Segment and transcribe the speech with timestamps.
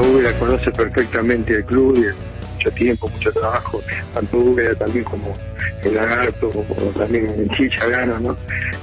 [0.00, 3.80] Úbeda conoce perfectamente el club y mucho tiempo, mucho trabajo,
[4.14, 5.36] tanto Úbeda también como
[5.82, 8.36] el Lagarto, o también el Chicha Gano, ¿no?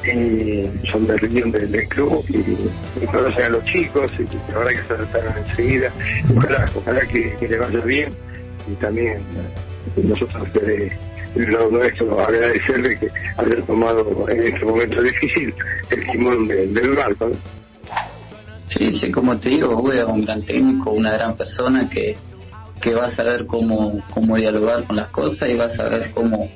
[0.06, 4.88] Y son de reunión del, club y, conocen a los chicos y la verdad que
[4.88, 5.92] se adaptaron enseguida.
[6.36, 8.10] Ojalá, ojalá que, que le vaya bien
[8.68, 9.22] y también
[9.96, 10.48] nosotros
[11.36, 15.54] el lado nuestro agradecerle que haber tomado en este momento difícil
[15.92, 17.30] el timón del, del barco.
[17.30, 17.69] ¿no?
[18.70, 22.16] Sí, sí, como te digo, Ueda es un gran técnico, una gran persona que,
[22.80, 26.48] que va a saber cómo, cómo dialogar con las cosas y va a saber cómo,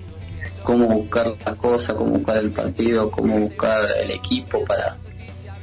[0.62, 4.96] cómo buscar las cosas, cómo buscar el partido, cómo buscar el equipo para,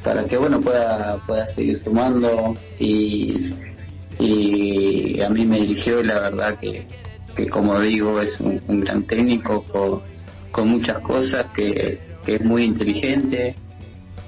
[0.02, 2.55] para que bueno pueda, pueda seguir sumando.
[2.80, 3.55] Y,
[4.19, 6.84] y a mí me dirigió y la verdad que,
[7.36, 10.03] que como digo es un, un gran técnico con,
[10.50, 13.55] con muchas cosas, que, que es muy inteligente,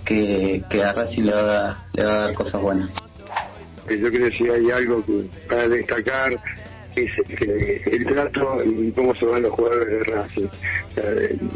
[0.04, 2.88] que, que a Racing le va, a- le va dar cosas buenas.
[3.88, 6.32] yo creo que si hay algo que para destacar
[6.94, 10.48] es que el trato y cómo se van los jugadores de Racing.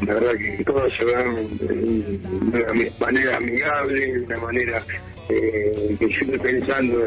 [0.07, 2.21] La verdad que todos se van de
[2.53, 4.83] una manera amigable, de una manera
[5.29, 7.07] eh, que siempre pensando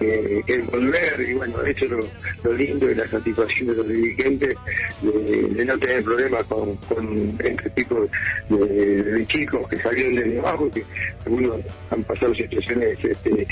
[0.00, 4.56] eh, en volver y bueno, eso es lo, lindo y la satisfacción de los dirigentes
[5.02, 8.06] de, no tener problemas con, con este tipo
[8.50, 10.84] de, chicos que salieron desde abajo, que
[11.24, 13.46] algunos han pasado situaciones este,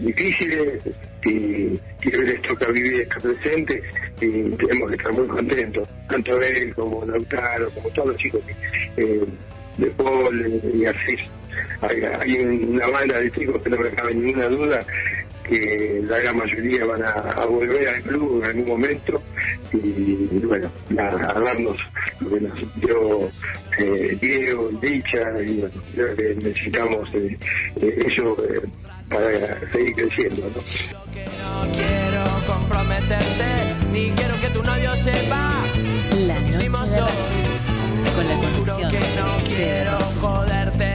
[0.00, 0.80] difíciles
[1.24, 3.82] y, y hoy les toca vivir este presente
[4.20, 9.02] y tenemos que estar muy contentos, tanto él como Lautaro, como todos los chicos que,
[9.02, 9.24] eh,
[9.76, 11.16] de Paul y así.
[11.80, 14.80] Hay, hay una banda de chicos que no me cabe ninguna duda
[15.48, 19.22] que la gran mayoría van a, a volver al club en algún momento
[19.72, 21.76] y, bueno, a, a darnos
[22.20, 23.30] lo que nos dio
[23.78, 27.38] eh, Diego, Dicha y bueno, creo que necesitamos eh,
[27.80, 28.36] eh, eso
[29.08, 30.50] para seguir creciendo.
[30.54, 30.60] ¿no?
[30.60, 35.62] no quiero comprometerte, ni quiero que tu novio sepa.
[36.26, 36.68] La noche de.
[36.68, 40.92] Racing, con la conducción no quiero joderte,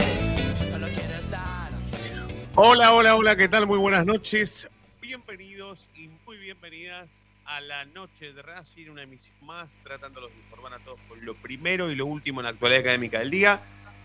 [2.56, 3.66] Hola, hola, hola, ¿qué tal?
[3.66, 4.68] Muy buenas noches.
[5.02, 10.76] Bienvenidos y muy bienvenidas a la noche de Racing, una emisión más, tratándolos de informar
[10.76, 13.60] a todos con lo primero y lo último en la actualidad académica del día.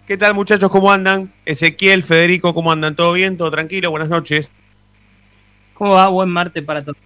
[0.06, 0.70] ¿Qué tal, muchachos?
[0.70, 1.30] ¿Cómo andan?
[1.44, 2.96] Ezequiel, Federico, ¿cómo andan?
[2.96, 3.36] ¿Todo bien?
[3.36, 3.90] ¿Todo tranquilo?
[3.90, 4.50] Buenas noches.
[5.74, 6.08] ¿Cómo va?
[6.08, 6.96] Buen martes para todos.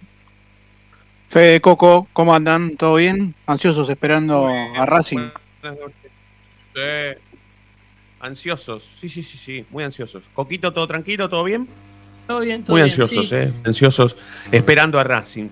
[1.27, 2.77] Fede, Coco, ¿cómo andan?
[2.77, 3.35] ¿Todo bien?
[3.47, 5.29] Ansiosos esperando bien, a Racing.
[5.61, 6.11] Buenas noches.
[6.73, 7.32] Sí.
[8.27, 10.23] Ansiosos, sí, sí, sí, sí, muy ansiosos.
[10.33, 11.29] Coquito, ¿todo tranquilo?
[11.29, 11.67] ¿Todo bien?
[12.25, 13.35] Todo bien, todo Muy bien, ansiosos, sí.
[13.35, 13.51] ¿eh?
[13.65, 14.15] Ansiosos,
[14.49, 15.49] esperando a Racing.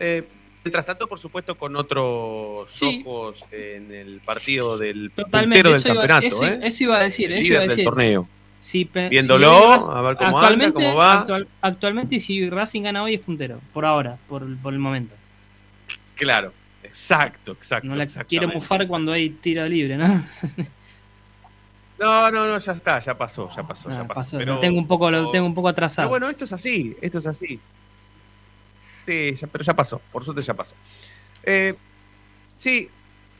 [0.00, 0.26] Eh,
[0.64, 3.04] mientras tanto, por supuesto, con otros Sí.
[3.06, 6.60] ojos en el partido del puntero del iba, campeonato, eso, ¿eh?
[6.62, 7.84] eso iba a decir, El eso iba a líder del decir.
[7.84, 8.28] torneo.
[8.58, 11.20] Si Viéndolo, si a ver cómo anda, cómo va.
[11.20, 15.14] actual- actualmente, si Racing gana hoy es puntero, por ahora, por, el- por el momento.
[16.14, 17.86] Claro, exacto, exacto.
[17.86, 20.06] No la quiero mufar cuando hay tiro libre, ¿no?
[21.98, 24.20] No, no, no, ya está, ya pasó, ya pasó, ya Ah, pasó.
[24.20, 26.08] pasó, Pero, lo tengo un poco, lo tengo un poco pero atrasado.
[26.08, 27.58] bueno, esto es así, esto es así.
[29.04, 30.74] Sí, ya- pero ya pasó, por suerte ya pasó.
[31.42, 31.74] Eh,
[32.54, 32.90] sí,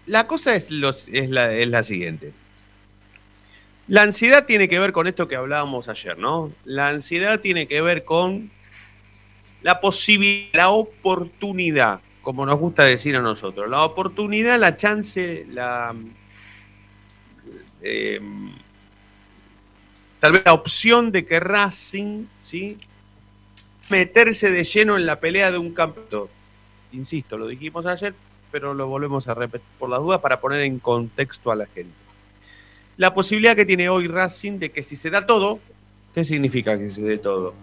[0.06, 2.32] la cosa es, los, es, la, es la siguiente.
[3.88, 6.52] La ansiedad tiene que ver con esto que hablábamos ayer, ¿no?
[6.64, 8.50] La ansiedad tiene que ver con
[9.62, 13.68] la posibilidad, la oportunidad, como nos gusta decir a nosotros.
[13.70, 15.94] La oportunidad, la chance, la.
[17.86, 18.20] Eh,
[20.18, 22.78] tal vez la opción de que Racing, ¿sí?
[23.88, 26.28] Meterse de lleno en la pelea de un campeonato.
[26.92, 28.14] Insisto, lo dijimos ayer,
[28.50, 31.94] pero lo volvemos a repetir por las dudas para poner en contexto a la gente.
[32.96, 35.60] La posibilidad que tiene hoy Racing de que si se da todo,
[36.14, 37.54] ¿qué significa que se dé todo?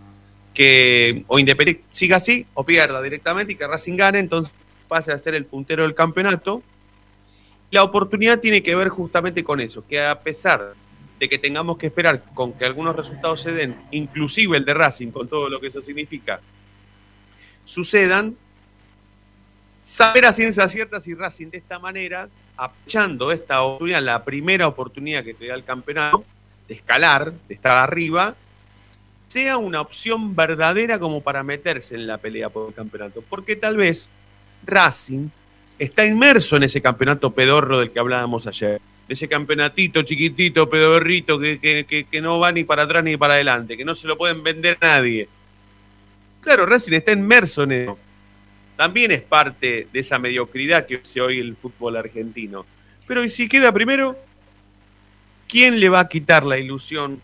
[0.54, 4.54] Que o Independiente siga así o pierda directamente y que Racing gane, entonces
[4.88, 6.62] pase a ser el puntero del campeonato.
[7.74, 10.76] La oportunidad tiene que ver justamente con eso, que a pesar
[11.20, 15.08] de que tengamos que esperar con que algunos resultados se den, inclusive el de Racing,
[15.08, 16.40] con todo lo que eso significa,
[17.66, 18.38] sucedan,
[19.82, 25.24] saber a ciencia cierta si Racing de esta manera, aprovechando esta oportunidad, la primera oportunidad
[25.24, 26.24] que te da el campeonato,
[26.68, 28.36] de escalar, de estar arriba,
[29.26, 33.24] sea una opción verdadera como para meterse en la pelea por el campeonato.
[33.28, 34.12] Porque tal vez
[34.64, 35.30] Racing
[35.80, 38.80] está inmerso en ese campeonato pedorro del que hablábamos ayer.
[39.08, 43.76] Ese campeonatito chiquitito, pedorrito, que, que- que- no va ni para atrás ni para adelante,
[43.76, 45.28] que no se lo pueden vender a nadie.
[46.42, 48.00] Claro, Racing está inmerso en eso.
[48.78, 52.66] También es parte de esa mediocridad que hace hoy el fútbol argentino.
[53.08, 54.18] Pero ¿y si queda primero?
[55.48, 57.22] ¿Quién le va a quitar la ilusión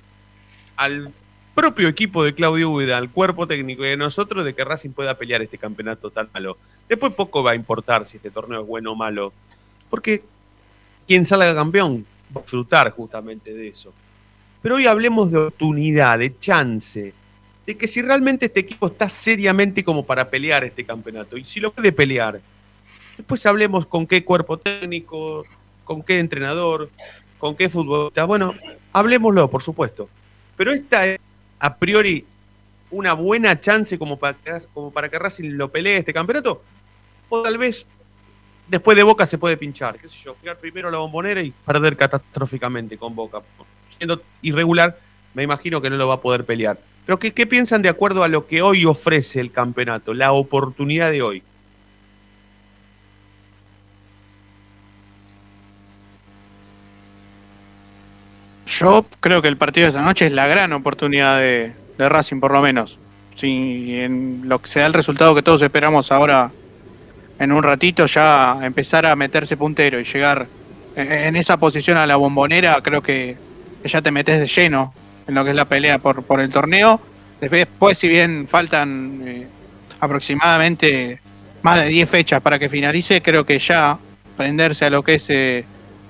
[0.76, 1.12] al
[1.60, 5.18] propio equipo de Claudio Úbeda, al cuerpo técnico y a nosotros de que Racing pueda
[5.18, 6.58] pelear este campeonato tan malo?
[6.88, 9.34] Después poco va a importar si este torneo es bueno o malo,
[9.90, 10.24] porque
[11.06, 13.92] quien salga campeón va a disfrutar justamente de eso.
[14.62, 17.14] Pero hoy hablemos de oportunidad, de chance,
[17.66, 21.60] de que si realmente este equipo está seriamente como para pelear este campeonato, y si
[21.60, 22.40] lo puede pelear,
[23.18, 25.44] después hablemos con qué cuerpo técnico,
[25.84, 26.90] con qué entrenador,
[27.38, 28.24] con qué futbolista.
[28.24, 28.54] Bueno,
[28.94, 30.08] hablemoslo, por supuesto.
[30.56, 31.20] Pero esta es
[31.60, 32.26] a priori
[32.92, 34.38] una buena chance como para,
[34.74, 36.64] como para que Racing lo pelee este campeonato.
[37.30, 37.86] O tal vez
[38.68, 41.96] después de Boca se puede pinchar, qué sé yo, pegar primero la bombonera y perder
[41.98, 43.42] catastróficamente con Boca.
[43.98, 45.00] Siendo irregular,
[45.34, 46.80] me imagino que no lo va a poder pelear.
[47.06, 51.12] Pero ¿qué, qué piensan de acuerdo a lo que hoy ofrece el campeonato, la oportunidad
[51.12, 51.44] de hoy?
[58.80, 62.52] Yo creo que el partido de esta noche es la gran oportunidad de, Racing, por
[62.52, 62.98] lo menos.
[63.36, 66.52] Si en lo que sea el resultado que todos esperamos ahora,
[67.40, 70.48] en un ratito, ya empezar a meterse puntero y llegar
[70.96, 73.38] en, esa posición a la bombonera, creo que
[73.84, 74.94] ya te metes de lleno
[75.28, 77.02] en lo que es la pelea por, por el torneo.
[77.42, 79.48] Después, si bien faltan eh,
[80.00, 81.22] aproximadamente
[81.62, 83.98] más de 10 fechas para que finalice, creo que ya
[84.38, 85.66] prenderse a lo que es eh,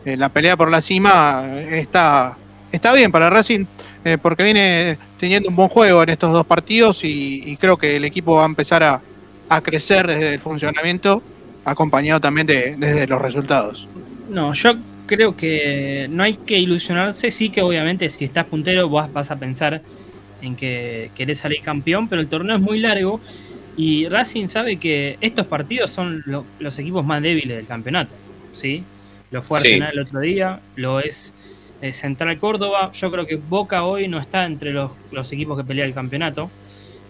[0.06, 2.38] eh, la pelea por la cima eh, está,
[2.72, 3.66] está bien para Racing
[4.06, 7.96] eh, porque viene teniendo un buen juego en estos dos partidos y, y creo que
[7.98, 9.02] el equipo va a empezar a,
[9.50, 11.22] a crecer desde el funcionamiento,
[11.66, 13.88] acompañado también de, desde los resultados.
[14.30, 14.76] No, yo
[15.06, 17.32] creo que no hay que ilusionarse.
[17.32, 19.82] Sí que obviamente si estás puntero vas, vas a pensar
[20.42, 23.20] en que querés salir campeón, pero el torneo es muy largo
[23.76, 28.12] y Racing sabe que estos partidos son lo- los equipos más débiles del campeonato.
[28.54, 28.84] ¿sí?
[29.32, 29.68] Lo fue Sí.
[29.68, 31.34] Arsenal el otro día, lo es
[31.82, 32.92] eh, Central Córdoba.
[32.94, 36.50] Yo creo que Boca hoy no está entre los, los equipos que pelean el campeonato.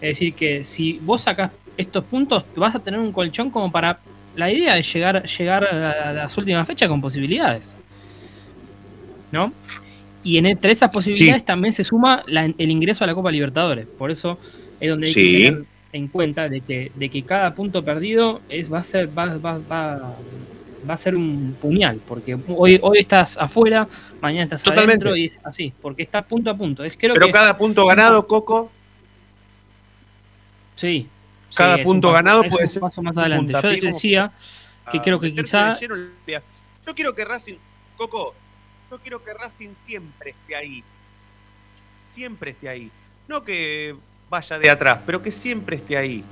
[0.00, 3.98] Es decir, que si vos sacás estos puntos, vas a tener un colchón como para.
[4.36, 7.76] La idea es llegar, llegar a las últimas fechas con posibilidades.
[9.32, 9.52] ¿No?
[10.22, 11.46] Y en, entre esas posibilidades Sí.
[11.46, 13.86] también se suma la- el ingreso a la Copa Libertadores.
[13.86, 14.38] Por eso
[14.80, 15.20] es donde hay Sí.
[15.38, 19.08] que tener en cuenta de que, de que cada punto perdido es, va, a ser,
[19.16, 20.14] va, va, va,
[20.88, 22.00] va a ser un puñal.
[22.06, 23.86] Porque hoy, hoy estás afuera,
[24.20, 25.04] mañana estás Totalmente.
[25.04, 25.72] adentro y es así.
[25.80, 26.84] Porque está punto a punto.
[26.84, 28.70] Es, creo Pero que, cada punto ganado, Coco,
[30.76, 31.06] Sí.
[31.54, 33.52] Cada un punto paso- ganado puede un ser paso más un adelante.
[33.52, 34.32] Yo decía
[34.90, 35.76] que a creo que quizá.
[35.78, 37.56] Yo quiero que Racing,
[37.96, 38.34] Coco,
[38.90, 40.82] yo quiero que Racing siempre esté ahí.
[42.10, 42.90] Siempre esté ahí.
[43.28, 43.94] No que
[44.30, 46.24] vaya de atrás, pero que siempre esté ahí.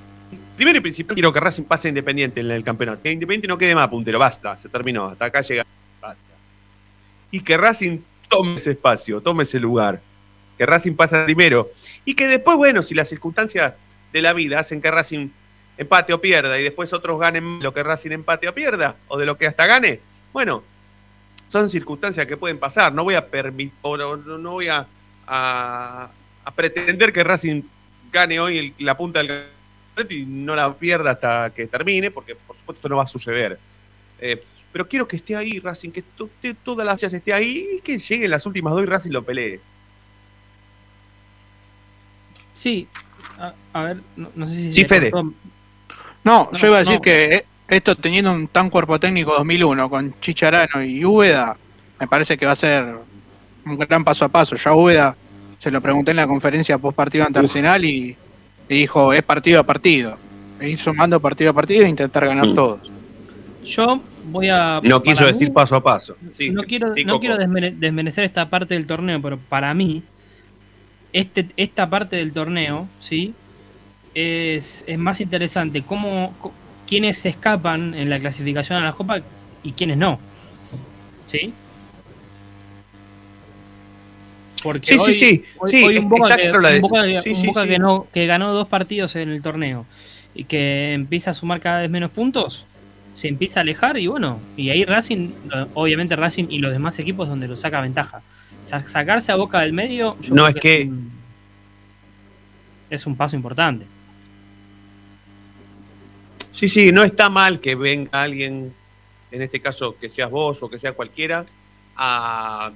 [0.56, 3.02] Primero y principal quiero que Racing pase Independiente en el campeonato.
[3.02, 5.64] Que Independiente no quede más puntero, basta, se terminó, hasta acá llega,
[6.00, 6.22] basta.
[7.30, 7.98] Y que Racing
[8.28, 10.00] tome ese espacio, tome ese lugar.
[10.56, 11.70] Que Racing pase primero.
[12.04, 13.74] Y que después, bueno, si las circunstancias
[14.12, 15.28] de la vida hacen que Racing
[15.76, 19.26] empate o pierda y después otros ganen lo que Racing empate o pierda, o de
[19.26, 20.00] lo que hasta gane,
[20.32, 20.64] bueno,
[21.48, 22.92] son circunstancias que pueden pasar.
[22.92, 24.86] No voy a permitir, no, no voy a,
[25.26, 26.10] a-
[26.56, 27.62] pretender que Racing
[28.10, 29.44] gane hoy la punta del
[30.10, 33.58] y no la pierda hasta que termine, porque por supuesto esto no va a suceder.
[34.20, 36.28] Eh, pero quiero que esté ahí Racing, que to-
[36.62, 39.60] todas las fechas esté ahí y que lleguen las últimas dos y Racing lo pelee.
[42.52, 42.88] Sí.
[43.38, 44.72] A, a ver, no, no sé si.
[44.72, 45.10] Sí, Fede.
[45.10, 45.32] No,
[46.24, 47.00] No, yo iba a decir no.
[47.00, 51.56] que eh, esto teniendo un tan cuerpo técnico 2001 con Chicharano y Úbeda,
[52.00, 52.84] me parece que va a ser
[53.64, 54.56] un gran paso a paso.
[54.56, 55.16] Yo a Úbeda
[55.58, 57.38] se lo pregunté en la conferencia post partido ante.
[57.38, 58.16] Arsenal y,
[58.68, 60.16] y dijo, es partido a partido.
[60.60, 62.54] E ir sumando partido a partido e intentar ganar Mm.
[62.54, 62.80] todos.
[63.64, 64.80] Yo voy a.
[64.82, 66.16] No quiso decir paso a paso.
[66.32, 70.02] Sí, no quiero, sí, no quiero desmere- desmerecer esta parte del torneo, pero para mí,
[71.12, 73.34] este, esta parte del torneo, ¿sí?
[74.14, 76.52] Es, es más interesante cómo, co-
[76.86, 79.20] quiénes se escapan en la clasificación a la Copa
[79.62, 80.18] y quiénes no.
[81.26, 81.52] ¿Sí?
[84.62, 86.76] Porque Sí, sí, hoy- sí, hoy- sí, hoy un Boca, está que, claro la de-
[86.76, 87.68] un Boca que- sí, un Boca sí.
[87.68, 89.86] que no, que ganó dos partidos en el torneo
[90.34, 92.64] y que empieza a sumar cada vez menos puntos,
[93.14, 95.30] se empieza a alejar y bueno, y ahí Racing,
[95.74, 98.22] obviamente Racing y los demás equipos donde lo saca ventaja.
[98.64, 101.12] sa- sacarse a Boca del medio, yo No, creo es que- es un,
[102.90, 103.86] es un paso importante.
[106.52, 108.72] Sí, sí, no está mal que venga alguien,
[109.30, 111.46] en este caso que seas vos o que sea cualquiera,
[111.96, 112.72] a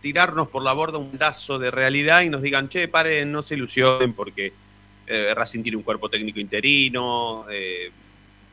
[0.00, 3.54] tirarnos por la borda un lazo de realidad y nos digan, che, paren, no se
[3.54, 4.52] ilusionen porque
[5.06, 7.90] eh, Racing tiene un cuerpo técnico interino, eh,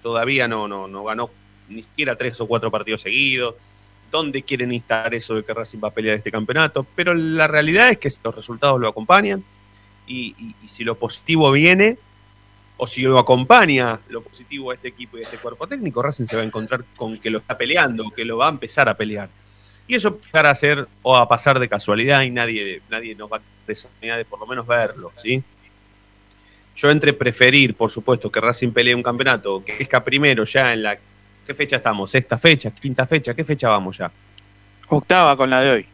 [0.02, 1.30] todavía no, no, no ganó
[1.70, 3.56] ni siquiera tres o cuatro partidos seguidos.
[4.12, 6.86] ¿Dónde quieren instalar eso de que Racing va a pelear este campeonato?
[6.96, 9.44] Pero la realidad es que los resultados lo acompañan
[10.06, 10.36] y,
[10.68, 11.98] si lo positivo viene,
[12.78, 16.26] o si lo acompaña lo positivo a este equipo y a este cuerpo técnico, Racing
[16.26, 18.96] se va a encontrar con que lo está peleando, que lo va a empezar a
[18.96, 19.30] pelear.
[19.88, 23.38] Y eso para a ser o a pasar de casualidad y nadie, nadie nos va
[23.38, 25.44] a dar esa oportunidad de por lo menos verlo, ¿sí?
[26.76, 30.84] Yo entre preferir, por supuesto, que Racing pelee un campeonato, que esca primero ya en
[30.84, 30.98] la...
[31.46, 32.10] ¿Qué fecha estamos?
[32.10, 32.72] ¿Sexta fecha?
[32.72, 33.36] ¿Quinta fecha?
[33.36, 34.12] ¿Qué fecha vamos ya?
[34.88, 35.86] Octava con la de hoy.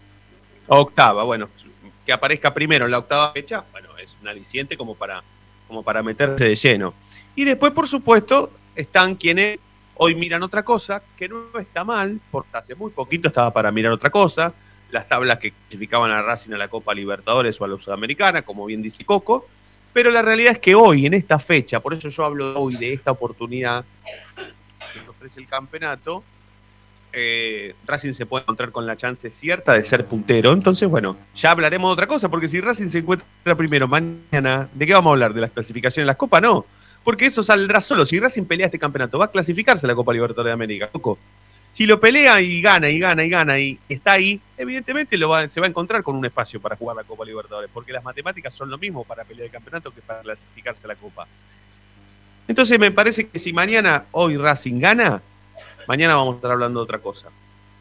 [0.67, 1.49] Octava, bueno,
[2.05, 5.23] que aparezca primero en la octava fecha, bueno, es un aliciente como para,
[5.67, 6.93] como para meterse de lleno.
[7.35, 9.59] Y después, por supuesto, están quienes
[10.01, 13.91] hoy miran otra cosa, que no está mal, porque hace muy poquito estaba para mirar
[13.91, 14.53] otra cosa,
[14.91, 18.65] las tablas que clasificaban a Racing a la Copa Libertadores o a la Sudamericana, como
[18.65, 19.47] bien dice Coco,
[19.91, 22.93] pero la realidad es que hoy, en esta fecha, por eso yo hablo hoy de
[22.93, 23.83] esta oportunidad
[24.93, 26.23] que nos ofrece el campeonato,
[27.11, 30.53] eh, Racing se puede encontrar con la chance cierta de ser puntero.
[30.53, 34.85] Entonces, bueno, ya hablaremos de otra cosa, porque si Racing se encuentra primero mañana, ¿de
[34.85, 35.33] qué vamos a hablar?
[35.33, 36.41] ¿De las clasificaciones en las copas?
[36.41, 36.65] No,
[37.03, 38.05] porque eso saldrá solo.
[38.05, 40.89] Si Racing pelea este campeonato, va a clasificarse a la Copa Libertadores de América.
[40.93, 41.17] Loco.
[41.71, 45.47] Si lo pelea y gana y gana y gana y está ahí, evidentemente lo va-
[45.47, 48.53] se va a encontrar con un espacio para jugar la Copa Libertadores, porque las matemáticas
[48.53, 51.27] son lo mismo para pelear el campeonato que para clasificarse a la Copa.
[52.47, 55.21] Entonces me parece que si mañana, hoy Racing gana,
[55.87, 57.29] mañana vamos a estar hablando de otra cosa.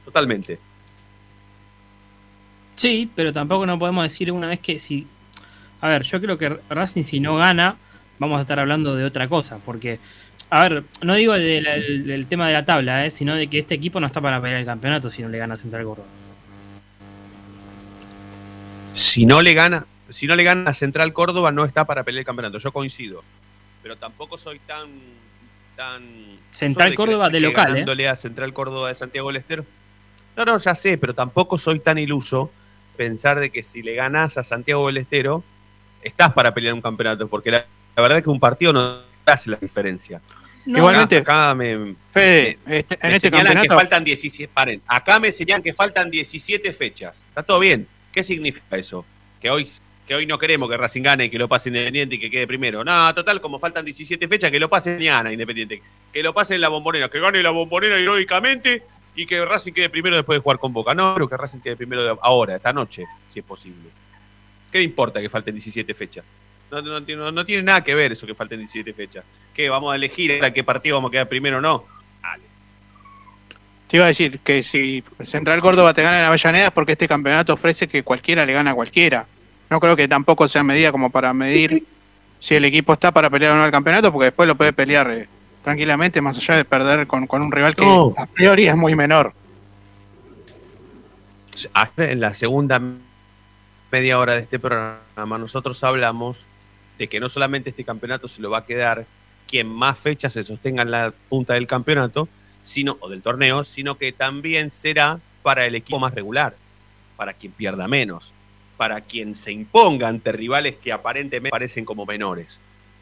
[0.04, 0.58] Totalmente.
[2.76, 5.06] Sí, pero tampoco no podemos decir una vez que si.
[5.80, 7.76] A ver, yo creo que Racing, si no gana,
[8.18, 9.58] vamos a estar hablando de otra cosa.
[9.64, 9.98] Porque,
[10.50, 13.60] a ver, no digo del, del- del tema de la tabla, eh, sino de que
[13.60, 16.08] este equipo no está para pelear el campeonato si no le gana a Central Córdoba.
[18.92, 22.20] Si no le gana, si no le gana a Central Córdoba, no está para pelear
[22.20, 22.58] el campeonato.
[22.58, 23.22] Yo coincido.
[23.82, 24.88] Pero tampoco soy tan.
[25.76, 28.08] tan Central Córdoba de local, ¿eh?
[28.08, 29.64] a Central Córdoba de Santiago del Estero.
[30.36, 32.50] No, no, ya sé, pero tampoco soy tan iluso
[32.96, 35.44] pensar de que si le ganas a Santiago del Estero,
[36.02, 37.28] estás para pelear un campeonato.
[37.28, 37.66] Porque la,
[37.98, 40.20] la verdad es que un partido no hace la diferencia.
[40.64, 43.68] No, Igualmente- Acá, acá me, Fede, este- en me este señalan campeonato.
[43.68, 44.52] que faltan 17.
[44.54, 47.24] Paren, acá me señalan que faltan 17 fechas.
[47.28, 47.88] Está todo bien.
[48.12, 49.04] ¿Qué significa eso?
[49.40, 49.68] Que hoy,
[50.06, 52.46] que hoy no queremos que Racing gane y que lo pase Independiente y que quede
[52.46, 52.84] primero.
[52.84, 55.82] No, total, como faltan 17 fechas, que lo pase mañana Independiente.
[56.12, 57.08] Que lo pase en la bombonera.
[57.08, 58.84] Que gane la bombonera heroicamente
[59.16, 60.94] y que Racing quede primero después de jugar con Boca.
[60.94, 63.88] No, pero que Racing quede primero de- ahora, esta noche, si es posible.
[64.70, 66.24] ¿Qué importa que falten 17 fechas?
[66.70, 69.24] No, no, no- no tiene nada que ver eso que falten 17 fechas.
[69.54, 69.68] ¿Qué?
[69.68, 71.84] ¿Vamos a elegir a qué partido vamos a quedar primero o no?
[72.22, 72.42] Dale.
[73.88, 77.08] Te iba a decir que si Central Córdoba te gana en Avellaneda es porque este
[77.08, 79.26] campeonato ofrece que cualquiera le gana a cualquiera.
[79.70, 81.84] No creo que tampoco sea medida como para medir
[82.38, 85.10] si el equipo está para pelear o no el campeonato, porque después lo puede pelear
[85.10, 85.28] eh,
[85.64, 88.12] tranquilamente, más allá de perder con, con un rival que No.
[88.16, 89.32] a priori es muy menor.
[91.72, 92.80] Hasta en la segunda
[93.90, 96.44] media hora de este programa nosotros hablamos
[96.98, 99.06] de que no solamente este campeonato se lo va a quedar
[99.46, 102.28] quien más fechas se sostenga en la punta del campeonato,
[102.62, 106.54] sino o del torneo, sino que también será para el equipo más regular,
[107.16, 108.34] para quien pierda menos,
[108.76, 112.60] para quien se imponga ante rivales que aparentemente parecen como menores.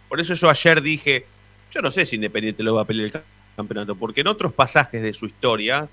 [0.08, 1.26] Por eso yo ayer dije,
[1.72, 3.22] yo no sé si Independiente lo va a pelear el
[3.56, 5.88] campeonato, porque en otros pasajes de su historia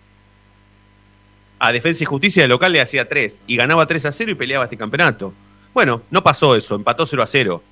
[1.57, 4.35] a Defensa y Justicia de local le hacía 3 y ganaba 3 a 0 y
[4.35, 5.33] peleaba este campeonato.
[5.73, 7.63] Bueno, no pasó eso, empató 0 a 0.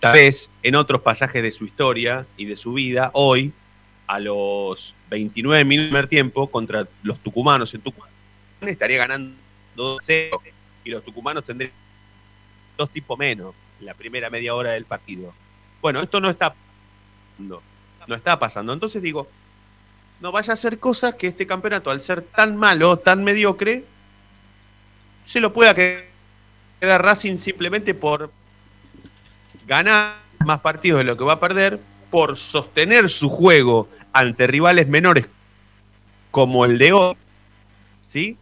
[0.00, 3.52] Tal vez en otros pasajes de su historia y de su vida, hoy,
[4.06, 8.10] a los 29 minutos primer tiempo, contra los tucumanos en Tucumán,
[8.60, 9.36] estaría ganando
[9.74, 10.42] 2 a 0
[10.84, 11.72] y los tucumanos tendrían
[12.76, 15.34] dos tipos menos en la primera media hora del partido.
[15.80, 17.62] Bueno, esto no está pasando.
[18.06, 18.72] No está pasando.
[18.72, 19.28] Entonces digo,
[20.20, 23.84] no vaya a ser cosa que este campeonato, al ser tan malo, tan mediocre,
[25.24, 28.32] se lo pueda quedar Racing simplemente por
[29.68, 31.78] ganar más partidos de lo que va a perder,
[32.10, 35.28] por sostener su juego ante rivales menores
[36.30, 37.16] como el de hoy,
[38.06, 38.36] ¿sí?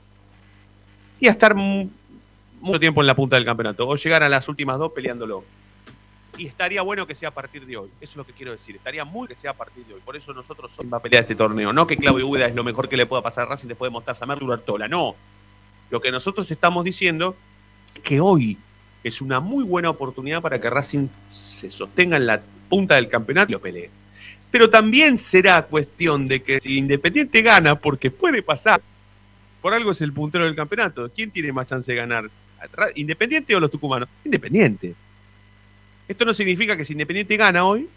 [1.19, 1.91] Y a estar mu-
[2.61, 5.45] mucho tiempo en la punta del campeonato, o llegar a las últimas dos peleándolo.
[6.39, 7.89] Y estaría bueno que sea a partir de hoy.
[8.01, 8.77] Eso es lo que quiero decir.
[8.77, 10.01] Estaría muy que sea a partir de hoy.
[10.05, 11.73] Por eso nosotros somos va a pelear este torneo.
[11.73, 13.93] No que Claudio Úbeda es lo mejor que le pueda pasar a Racing después de
[13.93, 14.87] Mostaza Merlo Artola.
[14.87, 15.17] No.
[15.89, 17.35] Lo que nosotros estamos diciendo
[17.95, 18.59] es que hoy
[19.07, 23.51] es una muy buena oportunidad para que Racing se sostenga en la punta del campeonato
[23.51, 23.89] y lo pelee.
[24.51, 28.83] Pero también será cuestión de que si Independiente gana, porque puede pasar,
[29.63, 31.09] por algo es el puntero del campeonato.
[31.15, 32.29] ¿Quién tiene más chance de ganar?
[32.97, 34.09] ¿Independiente o los tucumanos?
[34.25, 34.97] Independiente.
[36.09, 37.89] Esto no significa que si Independiente gana hoy,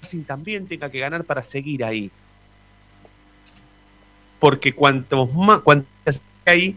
[0.00, 2.10] Racing también tenga que ganar para seguir ahí.
[4.38, 6.74] Porque cuantos más, cuantos ahí,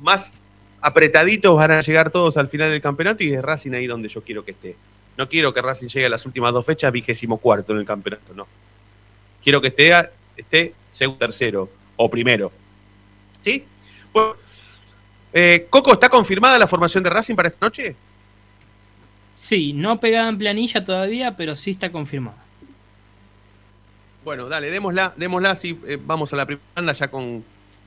[0.00, 0.32] más
[0.80, 4.22] apretaditos van a llegar todos al final del campeonato y es Racing ahí donde yo
[4.22, 4.76] quiero que esté.
[5.16, 8.34] No quiero que Racing llegue a las últimas dos fechas vigésimo cuarto en el campeonato,
[8.34, 8.46] no.
[9.42, 9.92] Quiero que esté,
[10.36, 12.52] esté segundo, tercero o primero.
[13.40, 13.64] ¿Sí?
[14.12, 14.36] Bueno,
[15.32, 17.96] eh, Coco, ¿está confirmada la formación de Racing para esta noche?
[19.36, 22.42] Sí, no pegada en planilla todavía, pero sí está confirmada.
[24.24, 27.44] Bueno, dale, démosla, démosla, así eh, vamos a la primera anda ya con,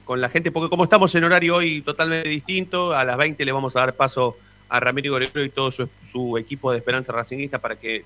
[0.10, 3.52] con la gente, porque como estamos en horario hoy totalmente distinto, a las 20 le
[3.52, 4.38] vamos a dar paso
[4.68, 8.04] a Ramiro Goregro y todo su, equipo de Esperanza Racingista para que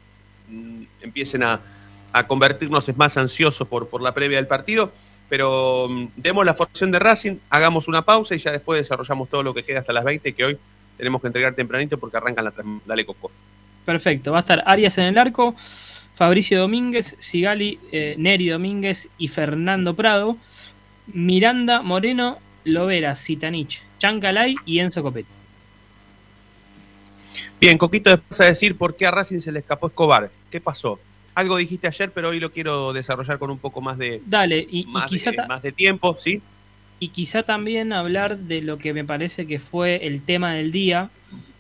[0.50, 1.62] mm, empiecen a,
[2.12, 4.92] a convertirnos más ansiosos por, por la previa del partido.
[5.30, 9.42] Pero mm, demos la formación de Racing, hagamos una pausa y ya después desarrollamos todo
[9.42, 10.58] lo que queda hasta las 20, que hoy
[10.98, 12.54] tenemos que entregar tempranito porque arrancan la.
[12.86, 13.32] Dale, Coco.
[13.86, 15.56] Perfecto, va a estar Arias en el arco,
[16.16, 20.36] Fabricio Domínguez, Sigali, eh, Neri Domínguez y Fernando Prado,
[21.08, 25.30] Miranda Moreno, Lovera, Sitanich, Chancalay y Enzo Copetti.
[27.60, 30.30] Bien, Coquito, después a decir por qué a Racing se le escapó Escobar.
[30.52, 31.00] ¿Qué pasó?
[31.36, 34.82] Algo dijiste ayer, pero hoy lo quiero desarrollar con un poco más de, Dale, y,
[34.82, 36.42] y más quizá de, más de tiempo, ¿sí?
[37.04, 41.10] y quizá también hablar de lo que me parece que fue el tema del día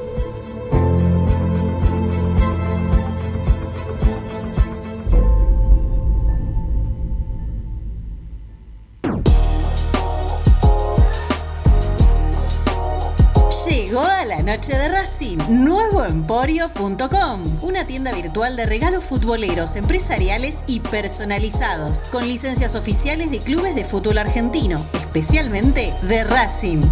[14.43, 22.75] Noche de Racing, nuevoemporio.com, una tienda virtual de regalos futboleros, empresariales y personalizados, con licencias
[22.75, 26.83] oficiales de clubes de fútbol argentino, especialmente de Racing.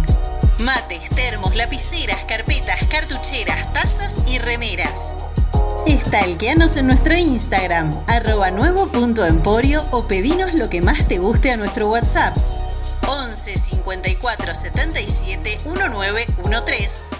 [0.58, 5.14] Mates, termos, lapiceras, carpetas, cartucheras, tazas y remeras.
[5.86, 11.90] Estalqueanos en nuestro Instagram, arroba nuevo.emporio o pedinos lo que más te guste a nuestro
[11.90, 12.36] WhatsApp
[13.08, 17.19] 11 54 77 1913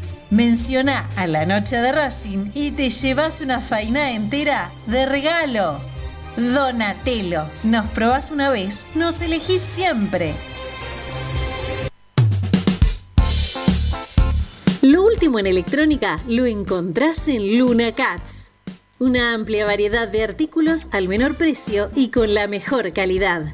[0.31, 5.81] menciona a la noche de Racing y te llevas una faina entera de regalo.
[6.37, 10.33] Donatello, nos probás una vez, nos elegís siempre.
[14.81, 18.53] Lo último en electrónica lo encontrás en Luna Cats.
[18.97, 23.53] Una amplia variedad de artículos al menor precio y con la mejor calidad.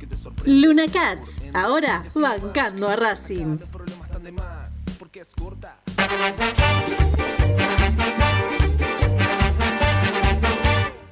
[0.45, 3.59] Luna Cats, ahora bancando a Racing.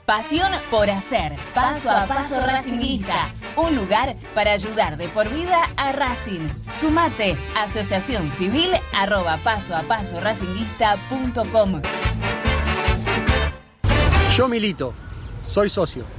[0.05, 1.35] Pasión por hacer.
[1.53, 3.29] Paso a paso Racingista.
[3.55, 6.47] Un lugar para ayudar de por vida a Racing.
[6.73, 7.37] Sumate.
[7.55, 11.81] Asociación Civil arroba paso a paso racinguista.com.
[14.35, 14.93] Yo milito.
[15.45, 16.18] Soy socio.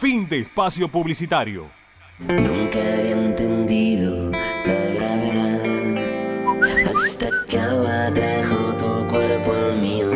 [0.00, 1.70] Fin de espacio publicitario.
[2.18, 5.60] Nunca había entendido la gravedad
[6.90, 10.10] hasta que ahora trajo tu cuerpo al mío.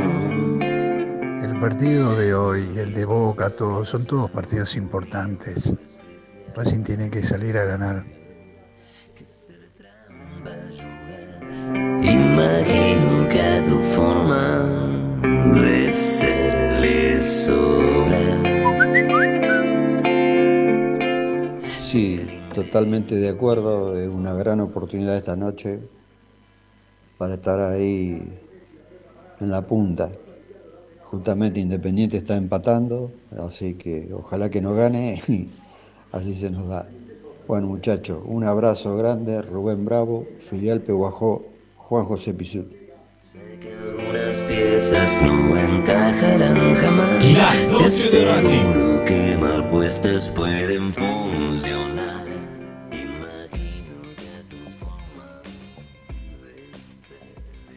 [1.41, 5.77] El partido de hoy, el de Boca, todos, son todos partidos importantes.
[6.57, 8.07] Racing tiene que salir a ganar.
[12.01, 15.21] Imagino que a tu forma
[15.53, 18.43] de ser le sobra.
[21.83, 23.99] Sí, totalmente de acuerdo.
[23.99, 25.81] Es una gran oportunidad esta noche
[27.19, 28.33] para estar ahí
[29.41, 30.11] en la punta.
[31.03, 35.51] Justamente Independiente está empatando, así que ojalá que no gane y
[36.17, 36.89] así se nos da.
[37.47, 42.67] Bueno muchachos, un abrazo grande, Rubén Bravo, filial Peguajó, Juan José Pisut.
[43.99, 47.25] Algunas piezas no encajarán jamás.
[47.79, 47.89] Racing.
[47.89, 52.25] Seguro que mal puestas pueden funcionar.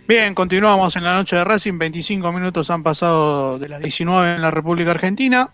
[0.07, 1.77] Bien, continuamos en la noche de Racing.
[1.77, 5.51] 25 minutos han pasado de las 19 en la República Argentina.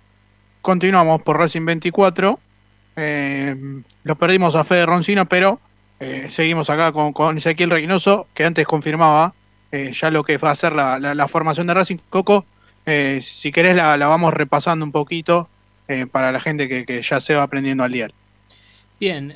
[0.61, 2.39] Continuamos por Racing 24.
[2.95, 3.55] Eh,
[4.03, 5.59] los perdimos a Fede Roncino, pero
[5.99, 9.33] eh, seguimos acá con, con Ezequiel Reynoso, que antes confirmaba
[9.71, 11.97] eh, ya lo que va a ser la, la- la formación de Racing.
[12.09, 12.45] Coco,
[12.85, 15.49] eh, si querés la, la vamos repasando un poquito
[16.11, 18.07] para la gente que, que ya se va aprendiendo al día.
[18.99, 19.31] Bien,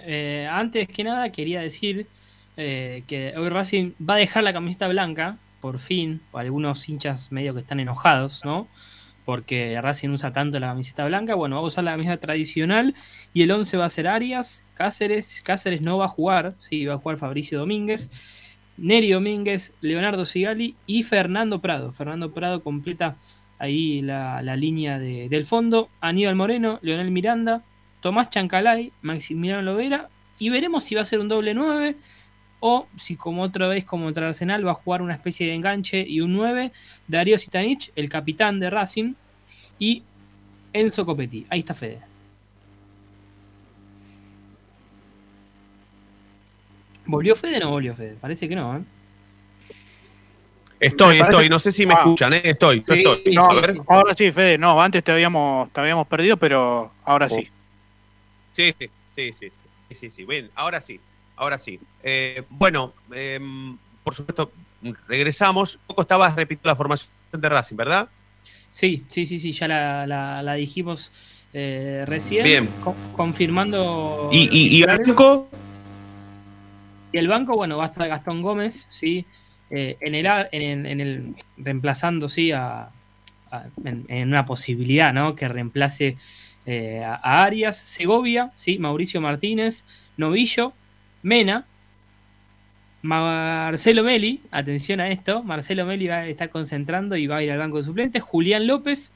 [0.50, 2.08] antes que nada quería decir
[2.56, 7.60] que hoy Racing va a dejar la camiseta blanca, por fin, algunos hinchas medio que
[7.60, 8.68] están enojados, ¿no?
[9.30, 12.96] Porque Racing usa tanto la camiseta blanca, bueno, va a usar la camiseta tradicional
[13.32, 16.96] y el 11 va a ser Arias, Cáceres, Cáceres no va a jugar, sí, va
[16.96, 18.10] a jugar Fabricio Domínguez,
[18.78, 21.92] Neri Domínguez, Leonardo Sigali y Fernando Prado.
[21.92, 23.18] Fernando Prado completa
[23.60, 27.62] ahí la, línea de- del fondo, Aníbal Moreno, Leonel Miranda,
[28.02, 31.98] Tomás Chancalay, Maximiliano Lovera, y veremos si va a ser un doble 9
[32.62, 36.04] o si como otra vez como contra Arsenal va a jugar una especie de enganche
[36.08, 36.72] y un 9,
[37.08, 39.14] Darío Sitanich, el capitán de Racing,
[39.80, 40.04] y
[40.74, 41.46] Enzo Copetti.
[41.50, 42.02] Ahí está Fede.
[47.06, 48.16] ¿Volvió Fede o no volvió Fede?
[48.20, 48.82] Parece que no, ¿eh?
[50.80, 51.98] Estoy, parece- estoy, no sé si me Ah.
[51.98, 52.42] escuchan, ¿eh?
[52.44, 53.34] Estoy, Sí, estoy.
[53.34, 53.78] No, A ver.
[53.88, 57.36] ahora sí, Fede, no, antes te habíamos, te habíamos perdido, pero ahora Oh.
[57.36, 57.50] sí.
[58.52, 59.50] Sí, sí, sí, sí,
[59.90, 60.26] sí, sí, sí.
[60.26, 61.00] Bien, ahora sí,
[61.40, 61.80] ahora sí.
[62.04, 64.52] Eh, bueno, em, por supuesto,
[65.08, 65.80] regresamos.
[65.88, 68.10] Poco estabas repitiendo la formación de Racing, ¿verdad?
[68.70, 71.12] Sí, sí, sí, sí, ya la, la- la dijimos
[71.54, 72.44] eh, recién.
[72.44, 72.70] Bien.
[72.84, 74.30] co- confirmando.
[74.32, 75.50] ¿Y, y, y los Banco?
[77.12, 79.26] Y el banco, bueno, va a estar Gastón Gómez, ¿sí?
[79.72, 82.52] Eh, en, el, en, el, en el- reemplazando, ¿sí?
[82.52, 82.90] A,
[83.52, 85.36] a- en, en una posibilidad, ¿no?
[85.36, 86.18] Que reemplace
[87.04, 88.78] a, a Arias, Segovia, ¿sí?
[88.78, 89.86] Mauricio Martínez,
[90.18, 90.74] Novillo,
[91.22, 91.66] Mena,
[93.02, 97.52] Marcelo Meli, atención a esto, Marcelo Meli va a estar concentrando y va a ir
[97.52, 99.12] al banco de suplentes, Julián López,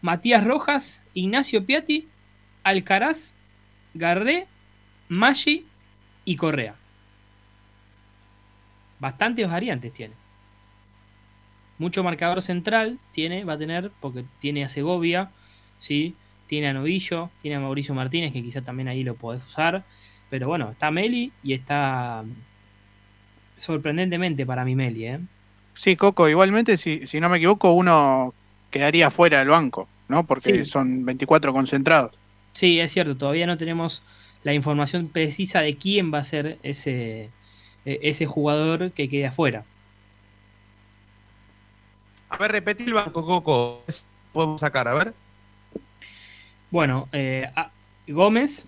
[0.00, 2.08] Matías Rojas, Ignacio Piatti,
[2.62, 3.34] Alcaraz,
[3.94, 4.46] Garré,
[5.08, 5.66] Maggi
[6.24, 6.76] y Correa.
[9.00, 10.14] Bastantes variantes tiene.
[11.78, 15.30] Mucho marcador central tiene, va a tener, porque tiene a Segovia,
[15.78, 16.14] ¿sí?
[16.46, 19.84] tiene a Novillo, tiene a Mauricio Martínez, que quizá también ahí lo podés usar.
[20.30, 22.24] Pero bueno, está Meli y está
[23.56, 25.20] sorprendentemente para mí Meli, ¿eh?
[25.74, 28.32] Sí, Coco, igualmente, si, si no me equivoco, uno
[28.70, 30.24] quedaría fuera del banco, ¿no?
[30.26, 30.70] Porque Sí.
[30.70, 32.12] son 24 concentrados.
[32.52, 34.02] Sí, es cierto, todavía no tenemos
[34.44, 37.30] la información precisa de quién va a ser ese,
[37.84, 39.64] eh, ese jugador que quede afuera.
[42.28, 43.84] A ver, repetí el banco, Coco.
[44.32, 45.14] Podemos sacar, a ver.
[46.70, 47.70] Bueno, eh, a-
[48.08, 48.66] Gómez,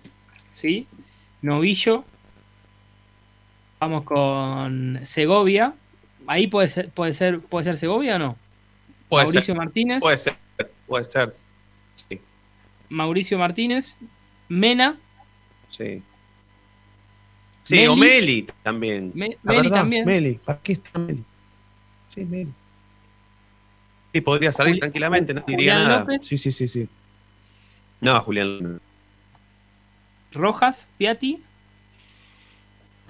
[0.51, 0.87] ¿sí?
[1.41, 2.03] Novillo.
[3.79, 5.73] Vamos con Segovia.
[6.25, 8.37] Ahí puede ser, puede ser, puede ser Segovia o no.
[9.09, 9.55] Puede Mauricio ser.
[9.55, 9.99] Martínez.
[10.01, 10.35] Puede ser,
[10.87, 11.35] puede ser.
[11.95, 12.19] Sí,
[12.89, 13.97] Mauricio Martínez.
[14.49, 14.97] Mena.
[15.69, 16.01] sí.
[17.63, 17.87] Sí, Meli.
[17.89, 19.11] o Meli también.
[19.13, 20.05] Me- La Meli verdad, también.
[20.05, 21.21] Meli, ¿para qué está Meli?
[22.15, 22.47] Sí, Meli.
[24.13, 25.99] Sí, podría salir Juli- tranquilamente, no diría Julián nada.
[25.99, 26.25] López.
[26.25, 26.87] Sí, sí, sí, sí.
[27.99, 28.79] No, Julián.
[30.37, 31.41] Rojas, Piatti,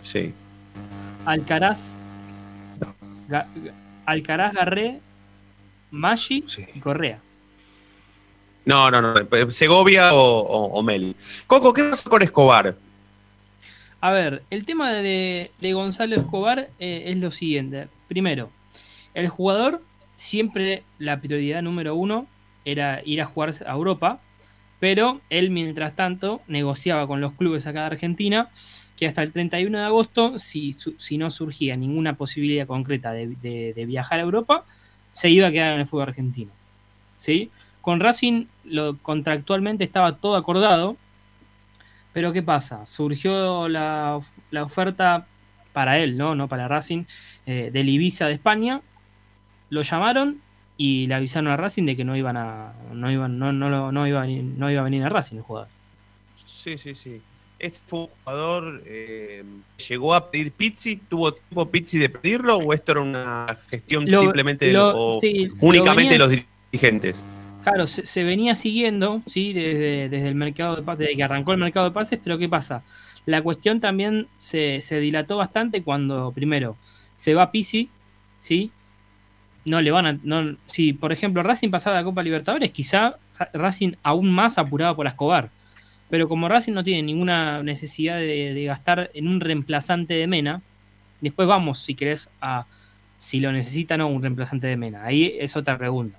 [0.03, 0.33] Sí.
[1.25, 1.93] Alcaraz,
[3.27, 3.47] Ga-
[4.05, 4.99] Alcaraz, Garré,
[5.91, 7.19] Maggi y Correa.
[8.65, 9.51] No, no, no.
[9.51, 11.15] Segovia o, o- o Meli.
[11.45, 12.75] Coco, ¿qué pasa con Escobar?
[13.99, 17.87] A ver, el tema de, de Gonzalo Escobar eh, es lo siguiente.
[18.07, 18.49] Primero,
[19.13, 19.81] el jugador
[20.15, 22.27] siempre la prioridad número uno
[22.65, 24.19] era ir a jugar a Europa,
[24.79, 28.49] pero él mientras tanto negociaba con los clubes acá de Argentina
[28.95, 33.73] que hasta el 31 de agosto, si, si no surgía ninguna posibilidad concreta de, de-
[33.75, 34.65] de viajar a Europa,
[35.11, 36.51] se iba a quedar en el fútbol argentino.
[37.17, 37.51] ¿Sí?
[37.81, 40.97] Con Racing lo, contractualmente estaba todo acordado,
[42.13, 42.85] pero ¿qué pasa?
[42.87, 44.19] Surgió la,
[44.51, 45.27] la oferta
[45.73, 46.33] para él, ¿no?
[46.33, 47.03] No para Racing,
[47.45, 48.81] eh, del Ibiza de España.
[49.69, 50.41] Lo llamaron
[50.77, 52.73] y le avisaron a Racing de que no iban a.
[52.93, 55.41] no iban, no, no, no iba a venir, no iba a venir a Racing el
[55.43, 55.69] jugador.
[56.45, 57.21] Sí, sí, sí.
[57.59, 59.43] ¿Este fue un jugador eh,
[59.89, 60.97] llegó a pedir Pizzi?
[60.97, 65.49] ¿Tuvo tiempo Pizzi de pedirlo o esto era una gestión Lo- simplemente de- o sí,
[65.61, 67.15] únicamente lo de los dirigentes?
[67.63, 69.53] Claro, se, se venía siguiendo, ¿sí?
[69.53, 72.47] Desde, desde el mercado de pases, desde que arrancó el mercado de pases, pero ¿qué
[72.47, 72.83] pasa?
[73.25, 76.77] La cuestión también se, se dilató bastante cuando, primero,
[77.15, 77.89] se va Pisi,
[78.39, 78.71] ¿sí?
[79.67, 80.17] No le van a.
[80.23, 84.57] No, si, por ejemplo, Racing pasaba a la Copa Libertadores, quizá Ra- Racing aún más
[84.57, 85.49] apurado por Escobar.
[86.09, 90.61] Pero como Racing no tiene ninguna necesidad de, de gastar en un reemplazante de Mena,
[91.19, 92.65] después vamos, si querés, a
[93.17, 95.03] si lo necesita o un reemplazante de Mena.
[95.03, 96.17] Ahí es otra pregunta.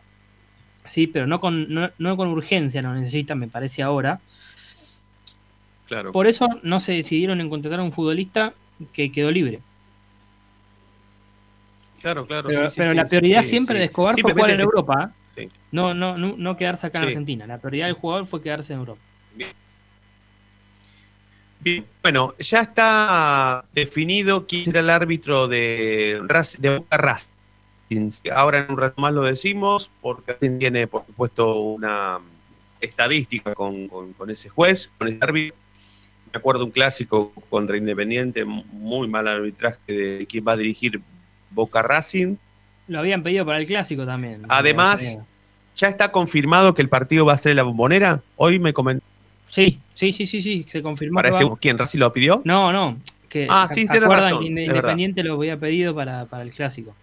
[0.84, 4.20] Sí, pero no con, no, no con urgencia lo necesitan, me parece ahora.
[5.86, 6.12] Claro.
[6.12, 8.52] Por eso no se decidieron en contratar a un futbolista
[8.92, 9.60] que quedó libre.
[12.00, 12.48] Claro, claro.
[12.48, 15.12] Pero, sí, sí, pero sí, la prioridad siempre de Escobar fue jugar en Europa.
[15.36, 15.48] ¿eh?
[15.72, 17.04] No, no, no, no quedarse acá en.
[17.06, 17.46] Argentina.
[17.46, 19.00] La prioridad del jugador fue quedarse en Europa.
[21.60, 26.20] Bien, bueno, ya está definido quién será el árbitro de,
[26.58, 28.10] de Boca Racing.
[28.32, 32.20] Ahora en un rato más lo decimos, porque tiene, por supuesto, una
[32.80, 35.56] estadística con, con- con ese juez, con ese árbitro.
[36.32, 41.00] Me acuerdo un clásico contra Independiente, muy mal arbitraje de quien va a dirigir
[41.50, 42.36] Boca Racing.
[42.88, 44.42] Lo habían pedido para el clásico también.
[44.48, 45.18] Además,
[45.76, 48.22] ya está confirmado que el partido va a ser en la bombonera.
[48.36, 49.04] Hoy me comentó.
[49.48, 51.16] Sí, sí, sí, sí, sí, se confirmó.
[51.16, 51.78] ¿Para que este, ¿Quién?
[51.78, 52.42] ¿Racing lo pidió?
[52.44, 52.98] No, no.
[53.28, 54.46] Que, Ah, ¿se sí, tiene acuerdan razón, que.
[54.64, 56.94] Independiente lo había pedido para, para el clásico.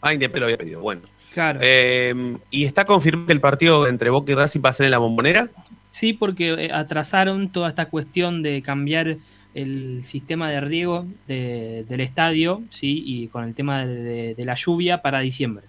[0.00, 0.80] Ah, Independiente lo había pedido.
[0.80, 1.02] Bueno.
[1.32, 1.58] Claro.
[1.62, 4.92] Eh, ¿Y está confirmado que el partido entre Boca y Racing va a ser en
[4.92, 5.48] la bombonera?
[5.88, 9.16] Sí, porque eh, atrasaron toda esta cuestión de cambiar
[9.54, 13.02] el sistema de riego de- del estadio, ¿sí?
[13.06, 15.64] Y con el tema de, de- de la lluvia para diciembre.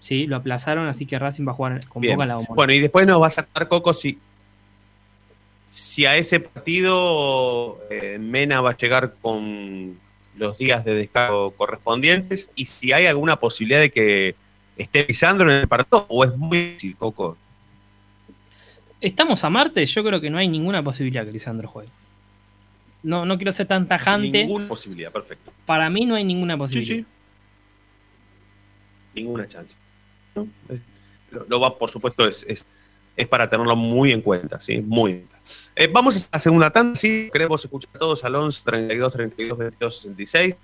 [0.00, 2.02] Sí, lo aplazaron, así que Racing va a jugar con.
[2.02, 2.54] Boca la Bombonera.
[2.54, 4.18] Bueno, y después nos vas a contar, Coco, si,
[5.64, 9.98] si a ese partido eh, Mena va a llegar con
[10.36, 14.36] los días de descargo correspondientes y si hay alguna posibilidad de que
[14.76, 17.36] esté Lisandro en el partido o es muy difícil, Coco.
[19.00, 21.90] Estamos a martes, yo creo que no hay ninguna posibilidad que Lisandro juegue.
[23.02, 24.44] No, no quiero ser tan tajante.
[24.44, 25.52] Ninguna posibilidad, perfecto.
[25.66, 26.96] Para mí no hay ninguna Sí, posibilidad.
[26.96, 27.06] sí.
[29.14, 29.76] Ninguna chance.
[30.34, 30.48] ¿no?
[30.68, 30.80] Eh,
[31.30, 32.64] Lo, lo va, por supuesto, es, es,
[33.16, 34.78] es para tenerlo muy en cuenta, ¿sí?
[34.80, 35.38] Muy en cuenta.
[35.76, 37.28] Eh, vamos a la segunda tanda, sí.
[37.32, 40.56] Queremos escuchar a todos al 11 32 32 22 66.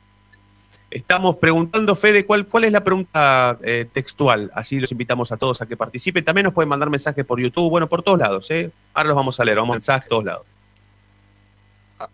[0.91, 4.51] Estamos preguntando, Fede, ¿cuál, cuál es la pregunta eh, textual?
[4.55, 6.25] Así los invitamos a todos a que participen.
[6.25, 8.71] También nos pueden mandar mensajes por YouTube, bueno, por todos lados, ¿eh?
[8.93, 10.47] Ahora los vamos a leer, vamos a mensajes todos lados.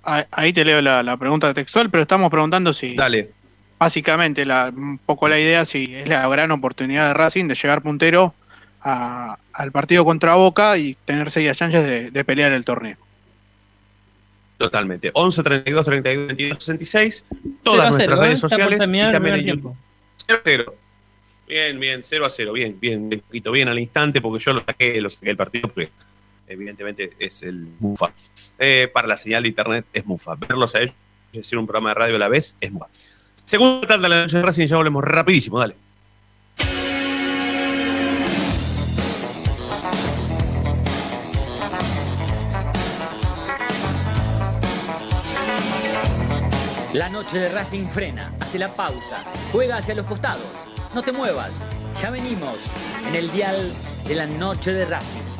[0.04, 2.94] Ah, Ahí te leo la, la pregunta textual, pero estamos preguntando si.
[2.94, 3.30] Dale.
[3.78, 7.80] Básicamente, la, un poco la idea, si es la gran oportunidad de Racing de llegar
[7.82, 8.34] puntero
[8.82, 12.96] a- al partido contra Boca y tener serias chances de, de pelear el torneo.
[14.58, 15.10] Totalmente.
[15.14, 17.24] 11 32 32 22 66.
[17.30, 18.24] Cero Todas nuestras cero, ¿eh?
[18.26, 18.76] redes por sociales.
[18.76, 18.80] y
[19.12, 19.74] también en YouTube.
[20.26, 20.74] 0 a 0.
[21.48, 22.52] Bien, bien, 0 a 0.
[22.52, 25.68] Bien, bien, bien, poquito bien al instante porque yo lo saqué, lo saqué del partido
[25.68, 25.90] porque
[26.50, 28.12] evidentemente es el Mufa.
[28.58, 30.34] Eh, para la señal de internet es Mufa.
[30.34, 30.94] Verlos a ellos
[31.32, 32.88] y hacer un programa de radio a la vez es Mufa.
[33.34, 35.76] Segunda tarde de la noche de Racing, ya volvemos rapidísimo, dale.
[46.94, 50.44] La noche de Racing frena, hace la pausa, juega hacia los costados.
[50.94, 51.62] No te muevas,
[52.00, 52.72] ya venimos
[53.08, 53.56] en el dial
[54.08, 55.39] de la noche de Racing.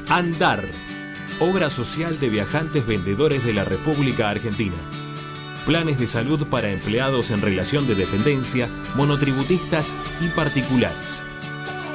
[0.09, 0.65] Andar,
[1.41, 4.77] obra social de viajantes vendedores de la República Argentina.
[5.67, 11.23] Planes de salud para empleados en relación de dependencia, monotributistas y particulares.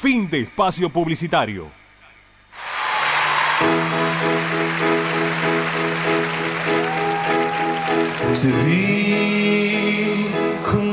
[0.00, 1.70] Fin de espacio publicitario.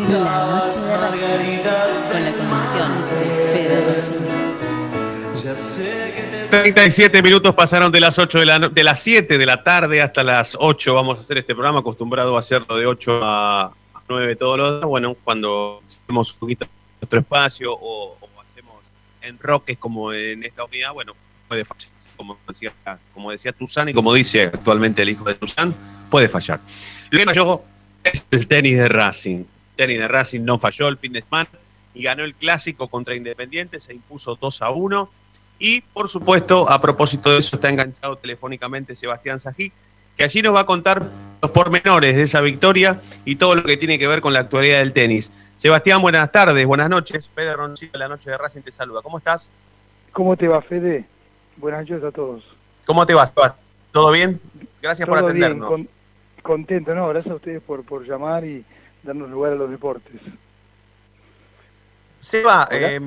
[0.10, 1.62] La noche de Racing,
[2.12, 4.28] con la conducción de Fede Rossini.
[6.50, 10.02] 37 minutos pasaron de las 8 de, la no- de las 7 de la tarde
[10.02, 10.96] hasta las 8.
[10.96, 13.72] Vamos a hacer este programa acostumbrado a hacerlo de 8 a
[14.10, 14.86] 9 todos los días.
[14.86, 16.66] Bueno, cuando hacemos un poquito
[17.02, 18.18] nuestro espacio o,
[19.28, 21.14] o hacemos enroques como en esta unidad, bueno,
[21.48, 21.92] puede fallar.
[22.16, 22.74] Como decía,
[23.14, 25.74] como decía Tuzán y como dice actualmente el hijo de Tuzán,
[26.10, 26.60] puede fallar.
[27.12, 27.62] Lo que
[28.04, 29.44] es el tenis de Racing.
[29.76, 31.50] Tenis de Racing no falló el fin de semana
[31.94, 35.10] y ganó el clásico contra Independiente, se impuso 2 a 1.
[35.60, 39.72] Y, por supuesto, a propósito de eso, está enganchado telefónicamente Sebastián Sají,
[40.16, 41.10] que allí nos va a contar
[41.42, 44.80] los pormenores de esa victoria y todo lo que tiene que ver con la actualidad
[44.80, 45.32] del tenis.
[45.58, 47.30] Sebastián, buenas tardes, buenas noches.
[47.34, 49.02] Fede Roncillo, la noche de Racing te saluda.
[49.02, 49.52] ¿Cómo estás?
[50.12, 51.06] ¿Cómo te va, Fede?
[51.58, 52.44] Buenas noches a todos.
[52.86, 53.66] ¿Cómo te va, Sebastián?
[53.92, 54.40] ¿Todo bien?
[54.82, 55.72] Gracias por bien, atendernos.
[55.72, 55.90] con-
[56.44, 57.08] contento, ¿no?
[57.10, 58.64] Gracias a ustedes por, por llamar y
[59.04, 60.22] darnos lugar a los deportes.
[62.20, 63.00] Seba, eh,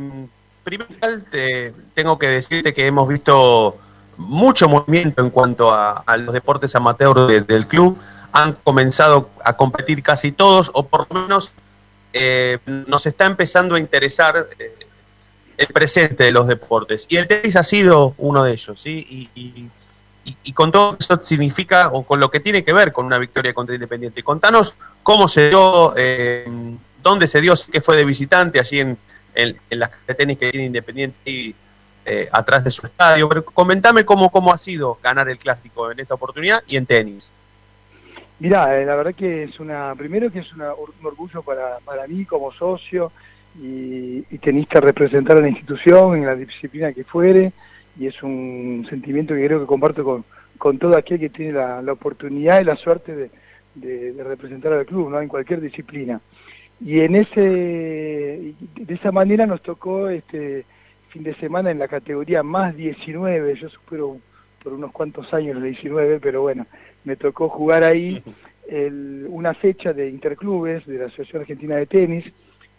[0.65, 0.91] primero
[1.31, 3.79] te, tengo que decirte que hemos visto
[4.17, 7.97] mucho movimiento en cuanto a, a los deportes amateur de- del club.
[8.33, 11.55] Han comenzado a competir casi todos, o por lo menos
[12.13, 14.75] eh, nos está empezando a interesar eh,
[15.57, 17.07] el presente de los deportes.
[17.09, 19.29] Y el tenis ha sido uno de ellos, ¿sí?
[19.35, 19.71] Y, y-
[20.53, 23.75] con todo eso significa, o con lo que tiene que ver con una victoria contra
[23.75, 24.23] Independiente.
[24.23, 26.47] Contanos cómo se dio, eh,
[27.03, 28.99] dónde se dio, que fue de visitante, allí en,
[29.35, 31.55] en, en las de tenis que tiene Independiente y,
[32.05, 33.29] eh, atrás de su estadio.
[33.29, 37.31] Pero comentame cómo, cómo ha sido ganar el clásico en esta oportunidad y en tenis.
[38.41, 42.07] Mirá, eh, la verdad que es una, primero que es una- un orgullo para, para
[42.07, 43.13] mí como socio
[43.61, 47.53] y, y tenista representar a la institución en la disciplina que fuere
[47.99, 50.25] y es un sentimiento que creo que comparto con,
[50.57, 53.31] con todo aquel que tiene la, la oportunidad y la suerte de,
[53.75, 55.21] de- representar al club, ¿no?
[55.21, 56.21] En cualquier disciplina.
[56.81, 60.65] Y en ese, de esa manera nos tocó este
[61.11, 64.17] fin de semana en la categoría más 19, yo supero
[64.63, 66.67] por unos cuantos años los 19, pero bueno,
[67.05, 68.23] me tocó jugar ahí
[68.69, 72.25] el- una fecha de interclubes de la Asociación Argentina de Tenis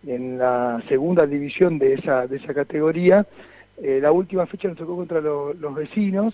[0.08, 3.26] en la segunda división de esa, de esa categoría.
[3.82, 6.34] Eh, la última fecha nos tocó contra lo- los vecinos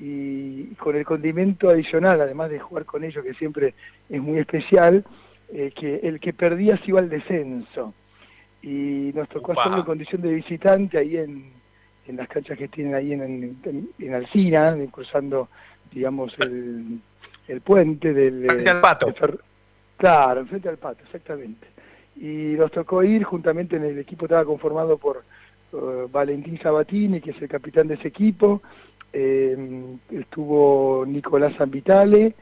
[0.00, 3.74] y con el condimento adicional, además de jugar con ellos, que siempre
[4.08, 5.04] es muy especial,
[5.52, 7.92] eh, que el que perdía se iba al descenso.
[8.62, 11.50] Y nos tocó hacerlo en condición de visitante ahí en,
[12.06, 13.22] en las canchas que tienen ahí en,
[13.64, 15.48] en, en Alsina, cruzando,
[15.92, 17.00] digamos, el,
[17.48, 18.46] el puente del...
[18.46, 19.08] Frente al Pato.
[19.14, 19.38] fer-
[19.96, 21.64] Claro, enfrente al pato, exactamente.
[22.16, 25.22] Y nos tocó ir, juntamente en el equipo estaba conformado por
[25.72, 25.76] eh,
[26.10, 28.62] Valentín Sabatini, que es el capitán de ese equipo,
[29.12, 29.56] eh,
[30.10, 32.34] estuvo Nicolás Ambitale,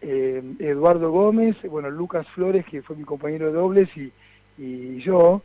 [0.00, 4.12] eh, Eduardo Gómez, bueno, Lucas Flores, que fue mi compañero de dobles, y,
[4.56, 5.42] y yo.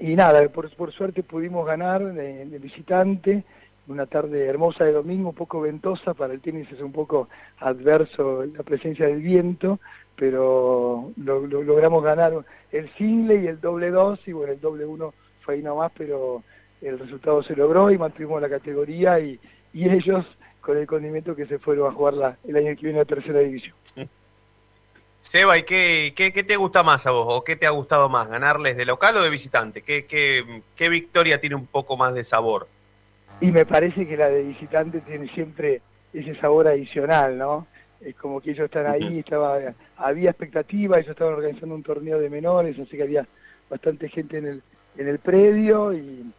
[0.00, 3.42] Y nada, por, por suerte pudimos ganar de, de visitante,
[3.90, 7.28] una tarde hermosa de domingo, un poco ventosa, para el tenis es un poco
[7.58, 9.80] adverso la presencia del viento,
[10.16, 12.32] pero lo, lo- logramos ganar
[12.72, 15.12] el single y el doble dos, y bueno, el doble uno
[15.42, 16.42] fue ahí nomás, pero
[16.80, 19.38] el resultado se logró y mantuvimos la categoría y,
[19.72, 20.24] y ellos
[20.60, 23.40] con el condimento que se fueron a jugar la, el año que viene a tercera
[23.40, 23.74] división.
[25.22, 27.26] Seba, ¿y qué, qué, qué te gusta más a vos?
[27.28, 28.28] ¿O qué te ha gustado más?
[28.28, 29.82] ¿Ganarles de local o de visitante?
[29.82, 32.68] ¿Qué, qué, qué victoria tiene un poco más de sabor?
[33.40, 35.80] Y me parece que la de visitante tiene siempre
[36.12, 37.66] ese sabor adicional, ¿no?
[38.00, 39.58] Es como que ellos están ahí, estaba,
[39.96, 43.26] había expectativa, ellos estaban organizando un torneo de menores, así que había
[43.68, 44.62] bastante gente en el,
[44.96, 46.32] en el predio y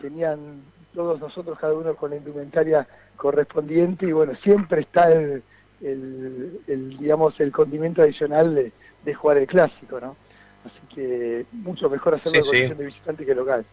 [0.00, 0.62] tenían
[0.94, 2.86] todos nosotros, cada uno con la indumentaria
[3.16, 5.42] correspondiente, y bueno, siempre está el,
[5.80, 8.72] el, el, digamos, el condimento adicional de,
[9.04, 10.16] de jugar el clásico, ¿no?
[10.64, 12.74] Así que mucho mejor hacerlo Sí, en sí.
[12.74, 13.64] de visitante que local.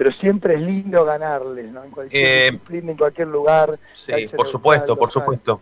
[0.00, 1.84] Pero siempre es lindo ganarles, ¿no?
[1.84, 3.78] En cualquier Eh, disciplina, en cualquier lugar.
[3.92, 5.60] Sí, por supuesto, por supuesto.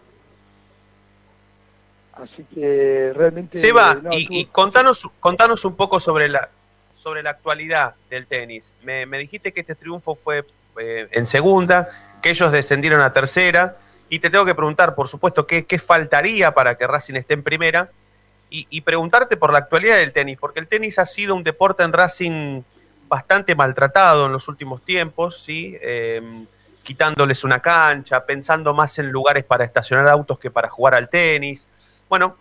[2.13, 3.59] Así que realmente...
[3.59, 6.51] Seba, no, y, contanos, contanos un poco sobre la,
[6.95, 8.73] sobre la actualidad del tenis.
[8.85, 10.45] Me, me dijiste que este triunfo fue
[10.79, 11.89] eh, en segunda,
[12.23, 13.77] que ellos descendieron a tercera,
[14.09, 17.43] y te tengo que preguntar, por supuesto, qué, qué faltaría para que Racing esté en
[17.43, 17.91] primera,
[18.51, 21.83] y, y preguntarte por la actualidad del tenis, porque el tenis ha sido un deporte
[21.83, 22.63] en Racing
[23.09, 25.77] bastante maltratado en los últimos tiempos, ¿sí?
[25.83, 26.45] Eh,
[26.83, 31.67] quitándoles una cancha, pensando más en lugares para estacionar autos que para jugar al tenis.
[32.09, 32.37] Bueno,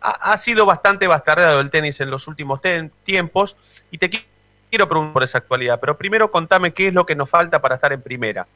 [0.00, 2.60] ha, ha sido bastante bastardeado el tenis en los últimos
[3.04, 3.56] tiempos
[3.90, 4.24] y te qui-
[4.68, 7.76] quiero preguntar por esa actualidad, pero primero contame qué es lo que nos falta para
[7.76, 8.46] estar en primera.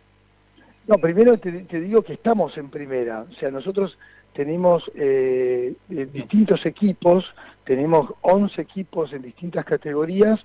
[0.88, 3.24] No, primero te, te digo que estamos en primera.
[3.30, 3.96] O sea, nosotros
[4.34, 7.24] tenemos eh, eh, distintos equipos,
[7.64, 10.38] tenemos 11 equipos en distintas categorías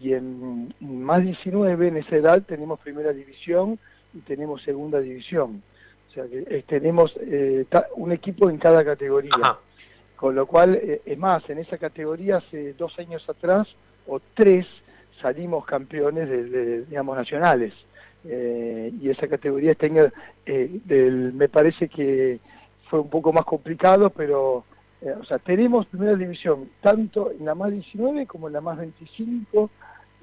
[0.00, 3.78] y en, más 19 en esa edad tenemos primera división
[4.14, 5.62] y tenemos segunda división.
[6.10, 9.32] O sea, que eh, tenemos eh, ta- un equipo en cada categoría.
[10.16, 13.68] Con lo cual, eh, es más, en esa categoría hace dos años atrás
[14.06, 14.66] o tres
[15.20, 17.72] salimos campeones de, de, digamos, nacionales.
[18.24, 20.10] Eh, y esa categoría tenga,
[20.46, 22.38] eh, del, me parece que
[22.88, 24.64] fue un poco más complicado, pero,
[25.02, 29.70] o sea, tenemos primera división tanto en la más 19 como en la más 25,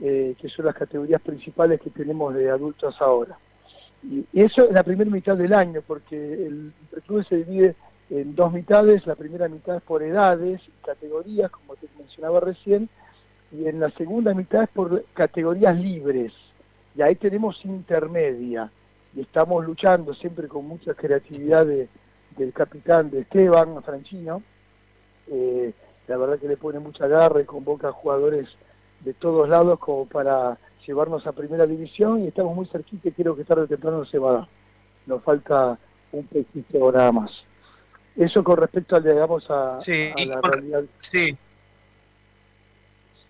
[0.01, 3.37] eh, que son las categorías principales que tenemos de adultos ahora.
[4.03, 6.73] Y eso es la primera mitad del año, porque el
[7.05, 7.75] club se divide
[8.09, 12.89] en dos mitades, la primera mitad es por edades y categorías, como te mencionaba recién,
[13.51, 16.33] y en la segunda mitad es por categorías libres,
[16.95, 18.69] y ahí tenemos intermedia,
[19.15, 21.87] y estamos luchando siempre con mucha creatividad de-
[22.37, 24.43] del capitán de Esteban, Franchino,
[25.27, 25.71] eh,
[26.07, 28.49] la verdad que le pone mucha garra y convoca jugadores
[29.03, 33.35] de todos lados como para llevarnos a primera división y estamos muy cerquita y creo
[33.35, 34.47] que tarde o temprano se va a dar.
[35.05, 35.77] Nos falta
[36.11, 37.31] un poquito nada más.
[38.15, 40.83] Eso con respecto al, digamos, a, Sí, a la con- realidad.
[40.99, 41.35] Sí,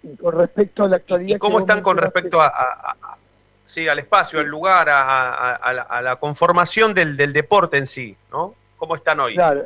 [0.04, 1.36] Y con respecto a la actualidad...
[1.36, 3.18] ¿y cómo están con respecto a, a- a-
[3.64, 8.54] sí, al espacio, al lugar, a, la, la conformación del, del deporte en sí, ¿no?
[8.78, 9.36] ¿Cómo están hoy?
[9.36, 9.66] Claro.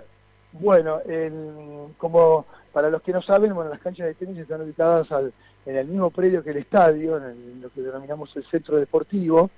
[0.52, 5.12] Bueno, el- como para los que no saben, bueno, las canchas de tenis están ubicadas
[5.12, 5.34] al-
[5.68, 9.50] en el mismo predio que el estadio, en, lo que denominamos el centro deportivo,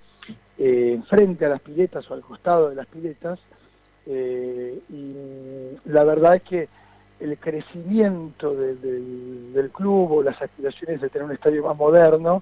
[0.57, 3.39] eh, frente a las piletas o al costado de las piletas.
[4.11, 6.67] eh, y la verdad es que
[7.19, 12.41] el crecimiento de- del, club o las aspiraciones de tener un estadio más moderno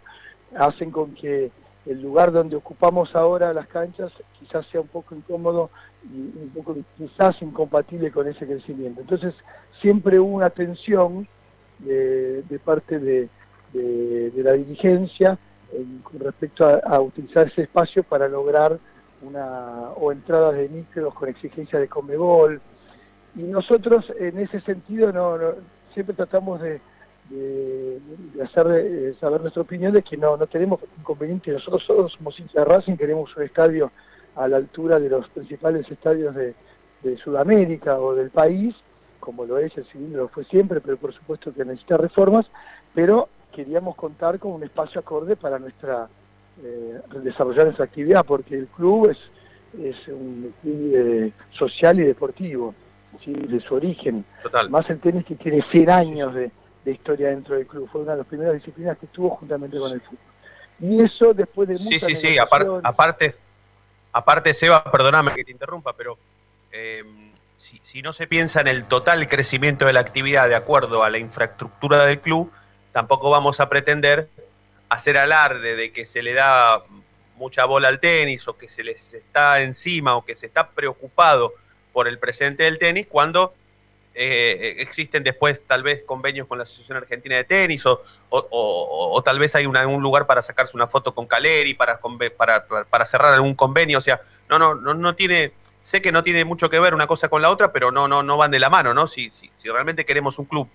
[0.55, 1.51] hacen con que
[1.86, 5.70] el lugar donde ocupamos ahora las canchas quizás sea un poco incómodo
[6.05, 9.01] y un poco quizás incompatible con ese crecimiento.
[9.01, 9.34] Entonces
[9.82, 11.28] siempre hubo una tensión
[11.80, 13.30] de parte de,
[13.78, 15.38] de- la dirigencia
[15.73, 18.78] en- con respecto a, utilizar ese espacio para lograr
[19.21, 22.61] una o entradas de micros con exigencia de Comebol
[23.36, 25.38] y nosotros en ese sentido no,
[25.93, 26.80] siempre tratamos de,
[28.41, 31.51] hacer saber nuestra opinión de que no, no tenemos inconveniente.
[31.51, 33.91] Nosotros todos somos hinchas de Racing, queremos un estadio
[34.36, 36.53] a la altura de los principales estadios de,
[37.03, 38.75] de Sudamérica o del país,
[39.19, 42.45] como lo es el civil, lo fue siempre, pero por supuesto que necesita reformas,
[42.93, 43.28] pero
[43.58, 46.08] queríamos contar con un espacio acorde para nuestra
[46.64, 49.18] eh, desarrollar nuestra actividad, porque el club es,
[49.84, 52.76] es un club eh, social y deportivo,
[53.26, 53.34] ¿sí?
[53.34, 54.24] de su origen.
[54.43, 54.70] Total.
[54.70, 56.51] Más el tenis que tiene 100 años de,
[56.86, 59.91] de historia dentro del club, fue una de las primeras disciplinas que tuvo juntamente con
[59.91, 60.20] el fútbol.
[60.80, 63.36] Y eso después de Sí, sí, sí, apar- negociaciones- aparte,
[64.12, 66.16] aparte, Seba, perdóname que te interrumpa, pero
[66.72, 67.03] eh,
[67.55, 71.10] si, si no se piensa en el total crecimiento de la actividad de acuerdo a
[71.10, 72.51] la infraestructura del club,
[72.98, 74.28] tampoco vamos a pretender
[74.89, 76.82] hacer alarde de que se le da
[77.36, 81.54] mucha bola al tenis o que se les está encima o que se está preocupado
[81.93, 83.54] por el presente del tenis cuando
[84.16, 89.38] eh, existen después tal vez convenios con la Asociación Argentina de Tenis o, o- tal
[89.38, 92.00] vez hay una- un lugar para sacarse una foto con Caleri, para,
[92.36, 94.20] para- para cerrar algún convenio, o sea,
[94.50, 97.43] no, no, no, no tiene, sé que no tiene mucho que ver una cosa con
[97.43, 99.06] la otra, pero no, no, no van de la mano, ¿no?
[99.08, 100.68] Si, si, si realmente queremos un club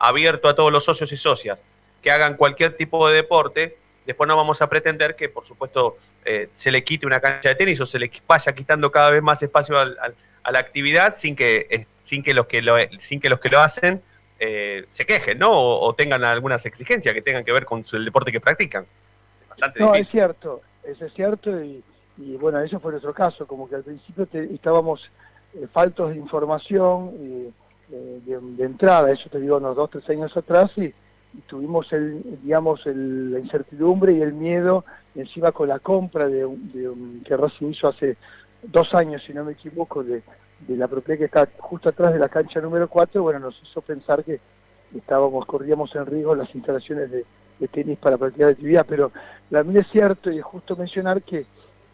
[0.00, 1.62] abierto a todos los socios y socias
[2.02, 3.76] que hagan cualquier tipo de deporte,
[4.06, 7.54] después no vamos a pretender que, por supuesto, eh, se le quite una cancha de
[7.54, 11.14] tenis o se le vaya quitando cada vez más espacio al- al- a la actividad
[11.14, 14.02] sin que, eh, sin que los que lo, sin que los que lo hacen
[14.38, 15.52] eh, se quejen, ¿no?
[15.52, 18.86] O, o tengan algunas exigencias que tengan que ver con el deporte que practican.
[19.50, 20.02] Bastante No, difícil.
[20.04, 21.84] es cierto, eso es cierto y,
[22.16, 25.02] y bueno, eso fue nuestro caso, como que al principio te- estábamos
[25.54, 27.52] eh, faltos de información y,
[27.90, 30.92] de, de entrada, eso te digo unos dos, tres años atrás y,
[31.46, 34.84] tuvimos el, digamos, el- la incertidumbre y el miedo
[35.14, 36.38] encima con la compra de,
[36.74, 38.16] de un- que Racing hizo hace
[38.62, 40.22] dos años, si no me equivoco, de,
[40.66, 43.80] de la propiedad que está justo atrás de la cancha número 4, bueno, nos hizo
[43.80, 44.40] pensar que
[44.96, 47.24] estábamos, corríamos en riesgo las instalaciones de,
[47.60, 49.12] de tenis para practicar actividad, pero
[49.50, 51.46] también es cierto y es justo mencionar que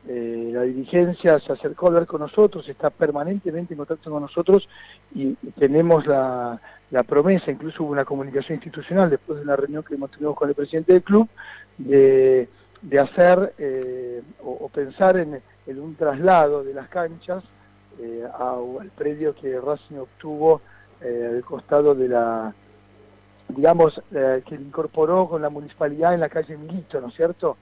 [0.08, 4.68] eh, la dirigencia se acercó a hablar con nosotros, está permanentemente en contacto con nosotros
[5.14, 6.60] y, tenemos la,
[7.06, 10.92] promesa, incluso hubo una comunicación institucional después de una reunión que mantuvimos con el presidente
[10.92, 11.28] del club,
[11.78, 12.48] de,
[12.82, 17.42] de hacer eh, o, pensar en, un traslado de las canchas
[17.98, 20.60] eh, al predio que Racing obtuvo
[21.00, 22.54] eh, al costado de la,
[23.48, 27.56] digamos, eh, que incorporó con la municipalidad en la calle Milito, ¿no es cierto?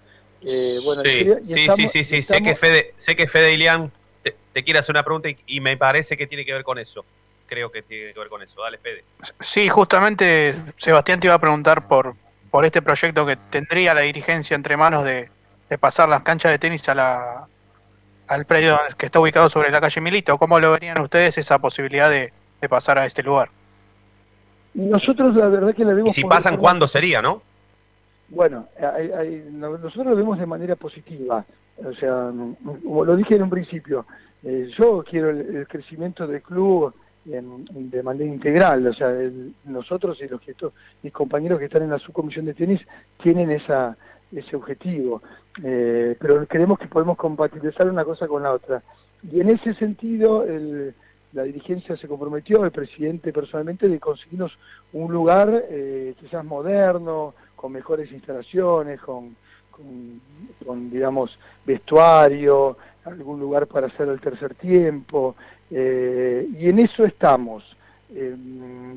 [0.47, 3.53] Eh, bueno, sí, y- y sí, estamos- sí, sí, sé que Fede, sé que Fede
[3.55, 3.90] Ilián
[4.22, 6.78] te, te quiere hacer una pregunta y, y me parece que tiene que ver con
[6.78, 7.05] eso.
[7.47, 8.62] Creo que tiene que ver con eso.
[8.62, 9.05] Dale, Fede.
[9.40, 12.14] Sí, justamente Sebastián te iba a preguntar por,
[12.51, 15.30] por este proyecto que tendría la dirigencia entre manos de,
[15.68, 17.47] de pasar las canchas de tenis a la,
[18.28, 20.36] al predio que está ubicado sobre la calle Milito.
[20.38, 23.51] ¿Cómo lo verían ustedes esa posibilidad de, de pasar a este lugar?
[24.74, 26.12] Y nosotros la verdad que la Y vemos...
[26.12, 27.42] si pasan, ¿cuándo sería, no?
[28.29, 31.45] Bueno, hay- hay- no- nosotros lo vemos de manera positiva.
[31.85, 32.31] O sea,
[32.85, 34.07] como lo dije en un principio,
[34.43, 36.95] eh, yo quiero el, el crecimiento del club
[37.27, 38.87] en- de manera integral.
[38.87, 40.72] O sea, el- nosotros y los que to-
[41.03, 42.81] mis compañeros que están en la subcomisión de tenis
[43.22, 43.97] tienen esa
[44.33, 45.22] ese objetivo.
[45.62, 48.83] Eh, pero creemos que podemos compatibilizar una cosa con la otra.
[49.31, 50.93] Y en ese sentido, el-
[51.35, 54.53] la dirigencia se comprometió, el presidente personalmente, de conseguirnos
[54.93, 59.34] un lugar eh, quizás moderno, con mejores instalaciones, con,
[59.70, 61.30] con, digamos,
[61.64, 65.34] vestuario, algún lugar para hacer el tercer tiempo,
[65.70, 67.64] eh, y en eso estamos.
[68.14, 68.36] Eh,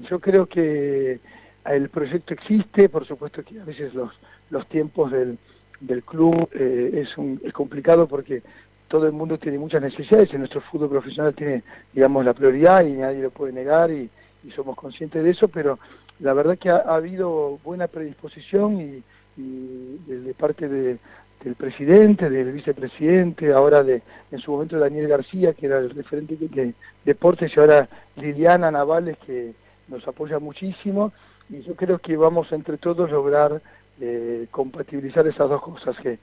[0.09, 1.22] yo creo que
[1.63, 4.11] el proyecto existe, por supuesto que a veces los,
[4.49, 5.38] los tiempos del,
[5.80, 8.41] del club eh, es, un, es complicado porque
[8.89, 11.63] todo el mundo tiene muchas necesidades y nuestro fútbol profesional tiene,
[11.93, 14.09] digamos, la prioridad y nadie lo puede negar y
[14.53, 15.80] somos conscientes de eso, pero
[16.20, 19.03] la verdad que ha, ha habido buena predisposición y,
[19.38, 20.97] y de, parte de,
[21.43, 24.01] del presidente, del vicepresidente, ahora de
[24.32, 26.74] en su momento Daniel García, que era el referente de, de
[27.05, 29.53] deportes, y ahora Liliana Navales, que
[29.88, 31.13] nos apoya muchísimo,
[31.49, 33.61] y yo creo que vamos entre todos lograr
[34.01, 36.20] eh, compatibilizar esas dos cosas, que,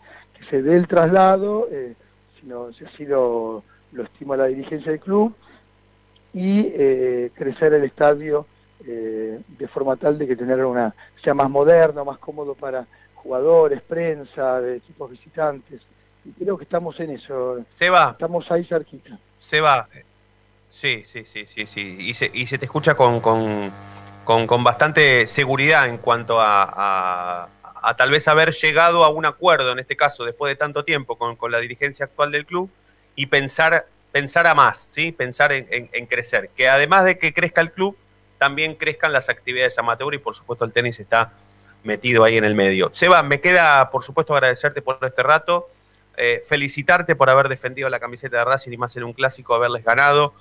[0.50, 1.94] se dé el traslado, eh,
[2.38, 5.34] sino si así lo, lo estima la dirigencia del club,
[6.34, 8.46] y eh, crecer el estadio
[8.86, 13.80] eh, de forma tal de que tener una sea más moderno, más cómodo para jugadores,
[13.82, 15.80] prensa, de equipos visitantes.
[16.24, 17.64] Y creo que estamos en eso.
[17.68, 18.10] Seba.
[18.12, 19.18] Estamos ahí cerquita.
[19.38, 19.88] Seba.
[20.70, 21.96] Sí, sí, sí, sí, sí.
[22.00, 23.70] Y se, y se te escucha con, con,
[24.24, 27.48] con, con bastante seguridad en cuanto a, a,
[27.82, 31.16] a tal vez haber llegado a un acuerdo, en este caso, después de tanto tiempo,
[31.16, 32.70] con, con la dirigencia actual del club,
[33.14, 35.12] y pensar, pensar a más, ¿sí?
[35.12, 36.50] Pensar en, en- en crecer.
[36.56, 37.96] Que además de que crezca el club,
[38.38, 41.32] también crezcan las actividades amateur y por supuesto el tenis está
[41.82, 42.90] metido ahí en el medio.
[42.92, 45.68] Seba, me queda por supuesto agradecerte por este rato,
[46.16, 49.84] eh, felicitarte por haber defendido la camiseta de Racing y más en un clásico haberles
[49.84, 50.34] ganado,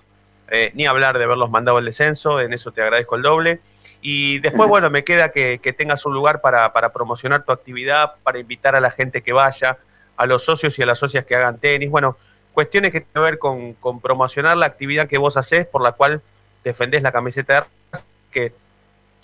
[0.49, 3.59] eh, ni hablar de haberlos mandado al descenso, en eso te agradezco el doble.
[4.01, 8.15] Y después, bueno, me queda que, que tengas un lugar para, para promocionar tu actividad,
[8.21, 9.77] para invitar a la gente que vaya,
[10.17, 11.89] a los socios y a las socias que hagan tenis.
[11.89, 12.17] Bueno,
[12.51, 15.93] cuestiones que tienen que ver con, con promocionar la actividad que vos haces, por la
[15.93, 16.21] cual
[16.63, 17.82] defendés la camiseta de Racing,
[18.34, 18.53] que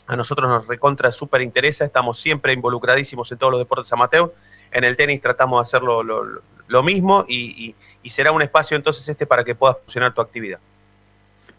[0.09, 4.33] a nosotros nos recontra súper interesa, estamos siempre involucradísimos en todos los deportes amateur.
[4.71, 7.75] En el tenis tratamos de hacer lo, mismo y,
[8.07, 10.59] será un espacio entonces este para que puedas funcionar tu actividad.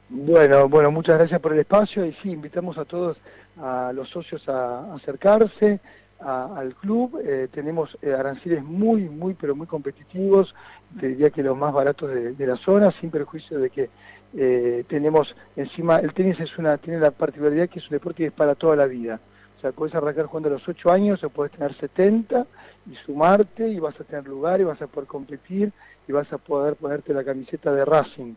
[0.09, 3.17] Bueno, bueno, muchas gracias por el espacio y sí, invitamos a todos,
[3.61, 5.79] a los socios a, acercarse
[6.19, 7.21] al club.
[7.25, 10.53] Eh, tenemos eh, aranceles muy, muy, pero muy competitivos,
[10.99, 13.91] te diría que los más baratos de la zona, sin perjuicio de que
[14.37, 18.27] eh, tenemos encima, el tenis es una, tiene la particularidad que es un deporte que
[18.27, 19.21] es para toda la vida.
[19.59, 22.47] O sea, puedes arrancar jugando a los 8 años o puedes tener 70
[22.91, 25.73] y sumarte y vas a tener lugar y vas a poder competir
[26.09, 28.35] y vas a poder ponerte la camiseta de Racing.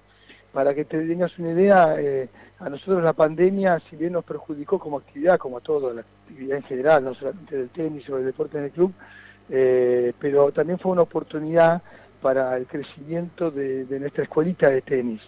[0.52, 2.30] Para que te tengas una idea, eh,
[2.60, 6.58] a nosotros la pandemia, si bien nos perjudicó como actividad, como a toda la actividad
[6.58, 8.94] en general, no solamente del tenis o del deporte en el club,
[9.50, 11.82] eh, pero también fue una oportunidad
[12.22, 15.22] para el crecimiento de, de nuestra escuelita de tenis,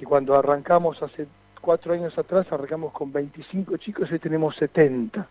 [0.00, 1.26] que cuando arrancamos hace
[1.60, 5.28] cuatro años atrás, arrancamos con 25 chicos y tenemos 70.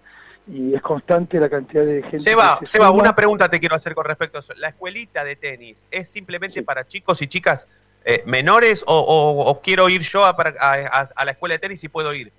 [0.48, 2.20] Y es constante la cantidad de gente.
[2.20, 3.00] Seba, que se Seba, suma.
[3.00, 4.54] una pregunta te quiero hacer con respecto a eso.
[4.58, 7.66] ¿La escuelita de tenis es simplemente para chicos y chicas
[8.06, 11.84] eh, menores o, o- o quiero ir yo a- a- a la escuela de tenis
[11.84, 12.32] y puedo ir?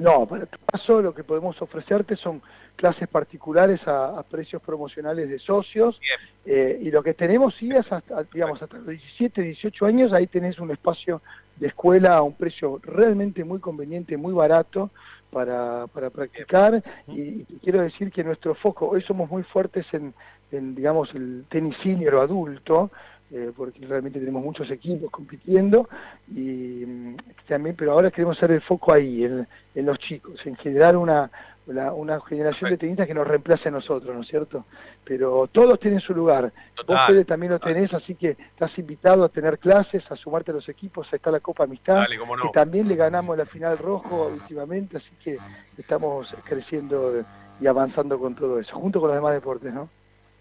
[0.00, 2.40] No, para tu caso lo que podemos ofrecerte son
[2.74, 6.00] clases particulares a, a precios promocionales de socios.
[6.46, 10.26] Eh, y lo que tenemos sí es hasta, digamos, hasta los 17, 18 años, ahí
[10.26, 11.20] tenés un espacio
[11.56, 14.88] de escuela a un precio realmente muy conveniente, muy barato
[15.30, 16.82] para, para practicar.
[17.06, 20.14] Y, y quiero decir que nuestro foco, hoy somos muy fuertes en,
[20.50, 22.90] en, digamos, el tenis senior o adulto,
[23.32, 25.88] eh, porque realmente tenemos muchos equipos compitiendo
[26.28, 27.16] y mm,
[27.46, 31.30] también, pero ahora queremos hacer el foco ahí, en, en los chicos, en generar una,
[31.66, 34.64] una, una generación de tenistas que nos reemplace a nosotros, ¿no es cierto?
[35.04, 36.52] Pero todos tienen su lugar.
[36.86, 40.54] Vos, Fede, también lo tenés, así que estás invitado a tener clases, a sumarte a
[40.54, 42.42] los equipos, ahí está la Copa Amistad, Dale, cómo no.
[42.44, 45.38] que también le ganamos la final rojo últimamente, así que
[45.78, 47.24] estamos creciendo
[47.60, 49.88] y avanzando con todo eso, junto con los demás deportes, ¿no?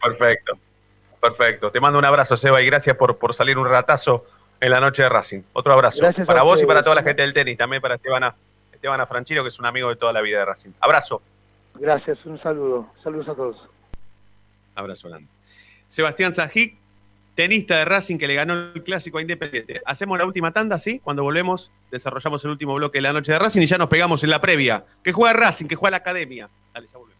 [0.02, 0.58] Perfecto.
[1.20, 1.72] Perfecto.
[1.72, 4.26] Te mando un abrazo, Seba, y gracias por, por salir un ratazo
[4.59, 5.41] en la noche de Racing.
[5.53, 5.99] Otro abrazo.
[6.01, 8.34] Gracias para vos y para toda la gente del tenis, también para Esteban,
[8.72, 10.72] Esteban Franchino, que es un amigo de toda la vida de Racing.
[10.80, 11.22] Abrazo.
[11.76, 12.91] Gracias, un saludo.
[13.03, 13.57] Saludos a todos.
[14.76, 15.28] Abrazo grande.
[15.88, 16.76] Sebastián Sajic,
[17.36, 19.82] tenista de Racing que le ganó el clásico a Independiente.
[19.86, 20.99] Hacemos la última tanda, ¿sí?
[20.99, 24.24] Cuando volvemos, desarrollamos el último bloque de la noche de Racing y ya nos pegamos
[24.24, 24.84] en la previa.
[25.03, 26.49] Que juega Racing, que juega la academia.
[26.74, 27.20] Dale, ya volvemos.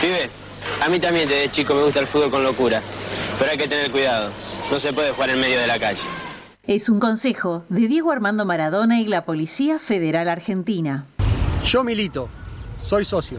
[0.00, 0.30] Pibe,
[0.82, 2.82] a mí también desde chico me gusta el fútbol con locura.
[3.38, 4.32] Pero hay que tener cuidado.
[4.70, 6.00] No se puede jugar en medio de la calle.
[6.66, 11.06] Es un consejo de Diego Armando Maradona y la Policía Federal Argentina.
[11.64, 12.28] Yo milito.
[12.80, 13.38] Soy socio.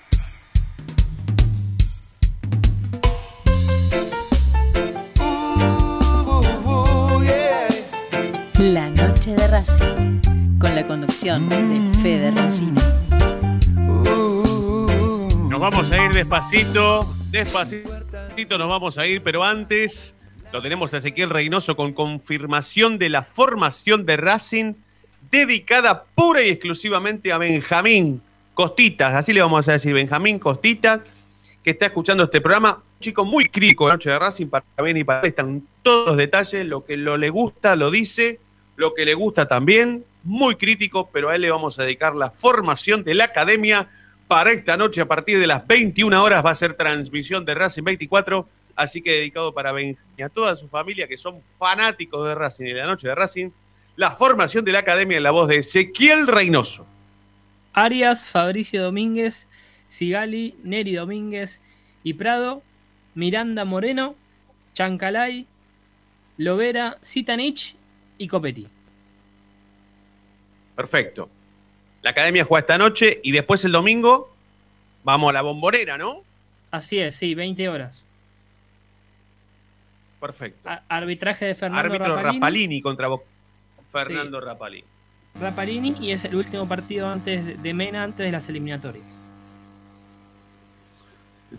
[8.58, 10.13] La noche de Racing,
[10.64, 12.80] con la conducción de Fede Roncino.
[15.50, 20.14] Nos vamos a ir despacito, despacito nos vamos a ir, pero antes
[20.54, 24.72] lo tenemos a Ezequiel Reynoso con confirmación de la formación de Racing
[25.30, 28.22] dedicada pura y exclusivamente a Benjamín
[28.54, 31.00] Costitas, así le vamos a decir, Benjamín Costitas,
[31.62, 32.82] que está escuchando este programa.
[32.94, 36.64] Un chico muy crítico Noche de Racing, para bien y para están todos los detalles,
[36.66, 38.40] lo que lo le gusta lo dice,
[38.76, 42.30] lo que le gusta también, muy crítico, pero a él le vamos a dedicar la
[42.30, 43.88] formación de la academia
[44.26, 47.82] para esta noche a partir de las 21 horas va a ser transmisión de Racing
[47.84, 52.34] 24, así que dedicado para Benjamín y a toda su familia que son fanáticos de
[52.34, 53.50] Racing y la noche de Racing,
[53.96, 56.86] la formación de la academia en la voz de Ezequiel Reynoso.
[57.74, 59.46] Arias, Fabricio Domínguez,
[59.88, 61.60] Sigali, Neri Domínguez
[62.02, 62.62] y Prado,
[63.14, 64.14] Miranda Moreno,
[64.72, 65.46] Chancalay,
[66.38, 67.76] Lovera, Sitanich
[68.18, 68.68] y Copetti.
[70.76, 71.28] Perfecto.
[72.02, 74.34] La academia juega esta noche y después el domingo
[75.04, 76.22] vamos a la bombonera, ¿no?
[76.70, 78.02] Así es, sí, 20 horas.
[80.20, 80.68] Perfecto.
[80.68, 82.34] A- arbitraje de Fernando Árbitro Rapalini.
[82.40, 83.24] Rapalini contra Bo-
[83.90, 84.84] Fernando Rapalini.
[85.40, 89.04] Rapalini y es el último partido antes de- Mena, antes de las eliminatorias.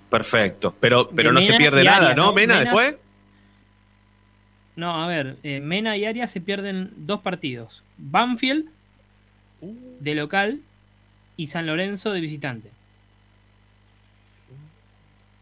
[0.10, 0.76] Perfecto.
[0.80, 2.26] Pero, pero De no se pierde nada, Arias, ¿no?
[2.28, 2.34] ¿no?
[2.34, 2.96] Mena, Mena- después.
[4.76, 7.82] No, a ver, eh, Mena y Arias se pierden dos partidos.
[7.98, 8.70] Banfield
[9.62, 10.60] de local
[11.38, 12.70] y San Lorenzo de visitante.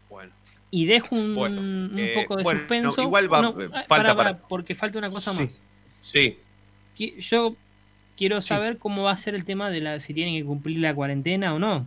[0.08, 0.32] Bueno.
[0.70, 3.00] Y dejo un, Bueno, un eh, poco de bueno, suspenso.
[3.02, 5.42] no, igual va- No, eh, ah, falta para- porque falta una cosa Sí.
[5.42, 5.60] más.
[6.02, 6.38] Sí.
[7.20, 7.56] Yo
[8.16, 10.94] quiero saber cómo va a ser el tema de la si tienen que cumplir la
[10.94, 11.86] cuarentena o no.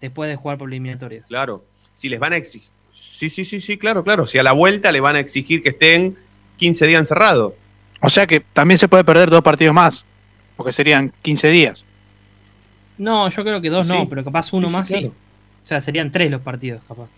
[0.00, 1.26] Después de jugar por eliminatorias.
[1.26, 1.64] Claro.
[1.92, 2.68] Si les van a exigir.
[2.94, 4.26] Sí, sí, sí, sí, claro, claro.
[4.26, 6.16] Si a la vuelta le van a exigir que estén
[6.56, 7.54] 15 días encerrados.
[8.00, 10.04] O sea que también se puede perder dos partidos más,
[10.56, 11.84] porque serían 15 días.
[12.98, 13.92] No, yo creo que dos Sí.
[13.94, 14.94] no, pero capaz uno Sí, sí, más sí.
[14.94, 15.08] claro.
[15.64, 17.08] O sea, serían tres los partidos, capaz.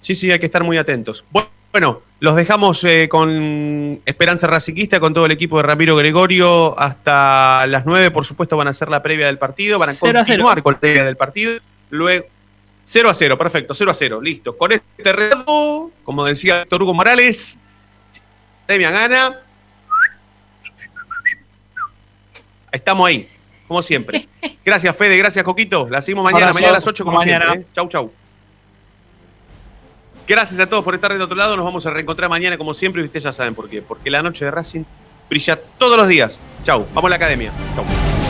[0.00, 1.24] Sí, sí, hay que estar muy atentos.
[1.72, 6.78] Bueno, los dejamos eh, con Esperanza Raciquista, con todo el equipo de Ramiro Gregorio.
[6.78, 9.78] Hasta las 9, por supuesto, van a hacer la previa del partido.
[9.78, 10.36] Van a Cero a cero.
[10.44, 11.52] continuar con la previa del partido.
[11.90, 12.26] Luego,
[12.84, 14.56] 0 a 0, perfecto, 0 a 0, listo.
[14.56, 17.58] Con este reto, como decía Héctor Hugo Morales,
[18.66, 19.40] Demian gana.
[22.72, 23.28] Estamos ahí,
[23.66, 24.28] como siempre.
[24.64, 25.88] Gracias, Fede, gracias, Coquito.
[25.88, 27.46] La seguimos mañana, mañana a las 8, como mañana.
[27.46, 27.62] siempre.
[27.62, 27.66] ¿eh?
[27.72, 28.12] Chau, chau.
[30.26, 31.56] Gracias a todos por estar del otro lado.
[31.56, 33.80] Nos vamos a reencontrar mañana, como siempre, y ustedes ya saben por qué.
[33.80, 34.82] Porque la noche de Racing
[35.30, 36.38] brilla todos los días.
[36.64, 37.52] Chau, vamos a la academia.
[37.76, 38.25] Chau.